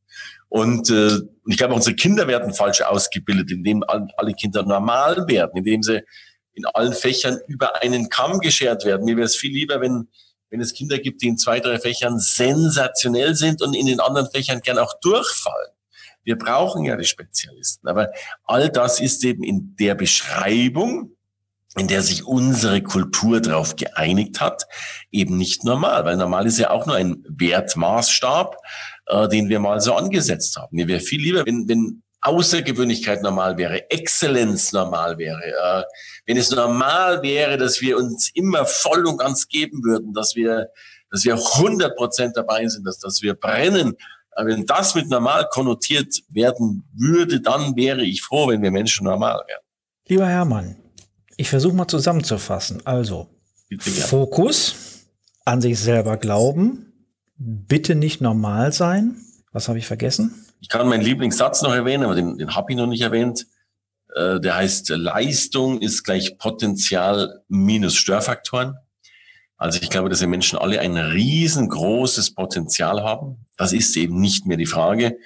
Und 0.50 0.90
äh, 0.90 1.20
ich 1.48 1.56
glaube, 1.56 1.74
unsere 1.74 1.96
Kinder 1.96 2.28
werden 2.28 2.54
falsch 2.54 2.82
ausgebildet, 2.82 3.52
indem 3.52 3.84
alle 3.88 4.34
Kinder 4.34 4.64
normal 4.64 5.26
werden, 5.30 5.56
indem 5.56 5.82
sie 5.82 6.02
in 6.54 6.66
allen 6.66 6.92
Fächern 6.92 7.40
über 7.48 7.82
einen 7.82 8.10
Kamm 8.10 8.40
geschert 8.40 8.84
werden. 8.84 9.06
Mir 9.06 9.16
wäre 9.16 9.26
es 9.26 9.38
viel 9.38 9.54
lieber, 9.54 9.80
wenn 9.80 10.10
wenn 10.52 10.62
es 10.62 10.74
Kinder 10.74 11.00
gibt, 11.00 11.24
die 11.24 11.30
in 11.30 11.38
zwei, 11.38 11.60
drei 11.60 11.80
Fächern 11.80 12.20
sensationell 12.20 13.34
sind 13.34 13.64
und 13.64 13.74
in 13.74 13.88
den 13.88 14.00
anderen 14.00 14.30
Fächern 14.30 14.62
gern 14.62 14.78
auch 14.78 14.94
durchfallen. 15.02 15.72
Wir 16.24 16.38
brauchen 16.38 16.86
ja 16.86 16.96
die 16.96 17.06
Spezialisten. 17.06 17.88
Aber 17.88 18.12
all 18.44 18.70
das 18.70 19.00
ist 19.00 19.24
eben 19.24 19.44
in 19.44 19.76
der 19.80 19.96
Beschreibung 19.96 21.16
in 21.78 21.88
der 21.88 22.02
sich 22.02 22.26
unsere 22.26 22.82
Kultur 22.82 23.40
darauf 23.40 23.78
geeinigt 23.78 24.42
hat, 24.42 24.66
eben 25.10 25.38
nicht 25.38 25.64
normal, 25.64 26.04
weil 26.04 26.18
normal 26.18 26.46
ist 26.46 26.60
ja 26.60 26.70
auch 26.70 26.86
nur 26.86 26.96
ein 26.96 27.24
Wertmaßstab, 27.30 28.58
äh, 29.06 29.28
den 29.30 29.48
wir 29.48 29.60
mal 29.60 29.80
so 29.80 29.94
angesetzt 29.94 30.58
haben. 30.58 30.76
Mir 30.76 30.88
wäre 30.88 31.00
viel 31.00 31.22
lieber, 31.22 31.46
wenn, 31.46 31.70
wenn 31.70 32.04
Außergewöhnlichkeit 32.22 33.24
normal 33.24 33.58
wäre, 33.58 33.90
Exzellenz 33.90 34.72
normal 34.72 35.18
wäre, 35.18 35.44
äh, 35.44 35.84
wenn 36.26 36.38
es 36.38 36.52
normal 36.52 37.22
wäre, 37.24 37.58
dass 37.58 37.82
wir 37.82 37.98
uns 37.98 38.30
immer 38.36 38.66
voll 38.66 39.08
und 39.08 39.18
ganz 39.18 39.48
geben 39.48 39.84
würden, 39.84 40.14
dass 40.14 40.36
wir, 40.36 40.70
dass 41.10 41.26
wir 41.26 41.34
100 41.34 41.96
Prozent 41.96 42.38
dabei 42.38 42.68
sind, 42.68 42.86
dass, 42.86 43.00
dass 43.00 43.22
wir 43.22 43.34
brennen. 43.34 43.98
Aber 44.32 44.50
wenn 44.50 44.66
das 44.66 44.96
mit 44.96 45.10
normal 45.10 45.48
konnotiert 45.50 46.22
werden 46.30 46.88
würde, 46.94 47.42
dann 47.42 47.76
wäre 47.76 48.04
ich 48.04 48.22
froh, 48.22 48.48
wenn 48.48 48.62
wir 48.62 48.72
Menschen 48.72 49.06
normal 49.06 49.42
wären. 49.48 49.62
Lieber 50.08 50.28
Hermann, 50.28 50.78
ich 51.38 51.50
versuche 51.50 51.74
mal 51.74 51.88
zusammenzufassen. 51.88 52.86
Also, 52.86 53.28
Fokus, 53.80 54.76
an 55.44 55.62
sich 55.62 55.80
selber 55.80 56.18
glauben, 56.18 56.94
bitte 57.38 57.96
nicht 57.96 58.22
normal 58.22 58.74
sein. 58.74 59.18
Was 59.52 59.68
habe 59.68 59.80
ich 59.80 59.88
vergessen? 59.88 60.51
Ich 60.62 60.70
kann 60.70 60.88
meinen 60.88 61.02
Lieblingssatz 61.02 61.62
noch 61.64 61.74
erwähnen, 61.74 62.04
aber 62.04 62.16
den, 62.16 62.38
den 62.38 62.56
habe 62.56 62.72
ich 62.72 62.78
noch 62.78 62.88
nicht 62.88 63.02
erwähnt. 63.02 63.48
Äh, 64.16 64.40
der 64.40 64.56
heißt, 64.56 64.90
Leistung 64.90 65.82
ist 65.82 66.04
gleich 66.04 66.38
Potenzial 66.38 67.42
minus 67.50 67.96
Störfaktoren. 67.96 68.76
Also 69.58 69.80
ich 69.82 69.90
glaube, 69.90 70.10
dass 70.10 70.22
wir 70.22 70.28
Menschen 70.28 70.58
alle 70.58 70.80
ein 70.80 70.98
riesengroßes 70.98 72.34
Potenzial 72.34 73.04
haben. 73.04 73.46
Das 73.58 73.74
ist 73.74 73.96
eben 73.98 74.20
nicht 74.20 74.46
mehr 74.46 74.58
die 74.58 74.66
Frage. 74.66 75.18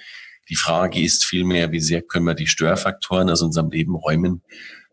Die 0.48 0.56
Frage 0.56 1.00
ist 1.00 1.24
vielmehr, 1.24 1.72
wie 1.72 1.80
sehr 1.80 2.02
können 2.02 2.26
wir 2.26 2.34
die 2.34 2.46
Störfaktoren 2.46 3.30
aus 3.30 3.42
unserem 3.42 3.70
Leben 3.70 3.94
räumen, 3.94 4.42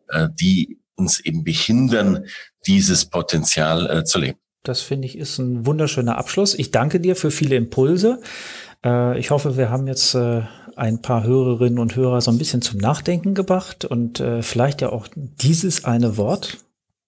äh, 0.09 0.27
die 0.39 0.79
uns 0.95 1.19
eben 1.19 1.43
behindern, 1.43 2.25
dieses 2.67 3.05
Potenzial 3.05 3.89
äh, 3.89 4.03
zu 4.03 4.19
leben. 4.19 4.39
Das 4.63 4.81
finde 4.81 5.07
ich 5.07 5.17
ist 5.17 5.39
ein 5.39 5.65
wunderschöner 5.65 6.17
Abschluss. 6.17 6.53
Ich 6.53 6.71
danke 6.71 7.01
dir 7.01 7.15
für 7.15 7.31
viele 7.31 7.55
Impulse. 7.55 8.21
Äh, 8.83 9.19
ich 9.19 9.31
hoffe, 9.31 9.57
wir 9.57 9.69
haben 9.69 9.87
jetzt 9.87 10.15
äh, 10.15 10.41
ein 10.75 11.01
paar 11.01 11.23
Hörerinnen 11.23 11.79
und 11.79 11.95
Hörer 11.95 12.21
so 12.21 12.31
ein 12.31 12.37
bisschen 12.37 12.61
zum 12.61 12.79
Nachdenken 12.79 13.33
gebracht 13.33 13.85
und 13.85 14.19
äh, 14.19 14.41
vielleicht 14.41 14.81
ja 14.81 14.89
auch 14.91 15.07
dieses 15.15 15.85
eine 15.85 16.17
Wort, 16.17 16.57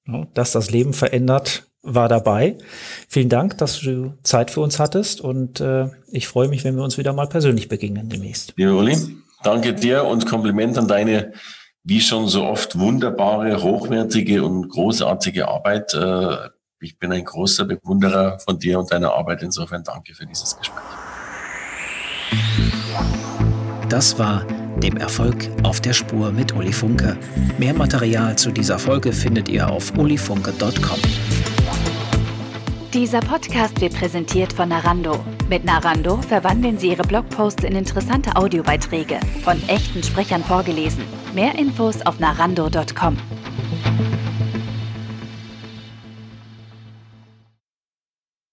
ja, 0.08 0.28
das 0.34 0.52
das 0.52 0.72
Leben 0.72 0.94
verändert, 0.94 1.68
war 1.82 2.10
dabei. 2.10 2.58
Vielen 3.08 3.30
Dank, 3.30 3.58
dass 3.58 3.80
du 3.80 4.14
Zeit 4.24 4.52
für 4.52 4.62
uns 4.62 4.80
hattest 4.80 5.22
und 5.22 5.62
äh, 5.62 5.90
ich 6.12 6.28
freue 6.28 6.48
mich, 6.48 6.64
wenn 6.64 6.76
wir 6.76 6.84
uns 6.84 6.98
wieder 6.98 7.14
mal 7.14 7.28
persönlich 7.28 7.70
begegnen 7.70 8.10
demnächst. 8.10 8.54
Lieber 8.58 8.74
Uli, 8.74 8.98
danke 9.44 9.74
dir 9.74 10.06
und 10.06 10.26
Kompliment 10.26 10.78
an 10.78 10.88
deine 10.88 11.34
wie 11.86 12.02
schon 12.02 12.28
so 12.28 12.44
oft 12.46 12.78
wunderbare, 12.80 13.62
hochwertige 13.62 14.44
und 14.44 14.70
großartige 14.70 15.48
Arbeit. 15.48 15.94
Äh, 15.94 16.50
ich 16.82 16.98
bin 16.98 17.12
ein 17.12 17.24
großer 17.24 17.66
Bewunderer 17.66 18.40
von 18.40 18.58
dir 18.58 18.80
und 18.80 18.92
deiner 18.92 19.14
Arbeit. 19.14 19.44
Insofern 19.44 19.84
danke 19.84 20.16
für 20.16 20.26
dieses 20.26 20.58
Gespräch. 20.58 21.05
Das 23.90 24.18
war 24.20 24.46
dem 24.78 24.98
Erfolg 24.98 25.50
auf 25.64 25.80
der 25.82 25.94
Spur 25.94 26.32
mit 26.32 26.56
Uli 26.56 26.74
Funke. 26.74 27.18
Mehr 27.58 27.74
Material 27.74 28.38
zu 28.38 28.52
dieser 28.52 28.78
Folge 28.78 29.14
findet 29.14 29.48
ihr 29.50 29.70
auf 29.70 29.98
ulifunke.com. 29.98 31.00
Dieser 32.94 33.20
Podcast 33.20 33.82
wird 33.82 33.94
präsentiert 33.94 34.54
von 34.54 34.70
Narando. 34.70 35.20
Mit 35.50 35.66
Narando 35.66 36.22
verwandeln 36.22 36.78
Sie 36.78 36.92
Ihre 36.92 37.04
Blogposts 37.04 37.66
in 37.66 37.76
interessante 37.76 38.36
Audiobeiträge, 38.36 39.20
von 39.44 39.62
echten 39.68 40.02
Sprechern 40.02 40.44
vorgelesen. 40.44 41.04
Mehr 41.34 41.56
Infos 41.56 42.02
auf 42.06 42.20
narando.com. 42.20 43.18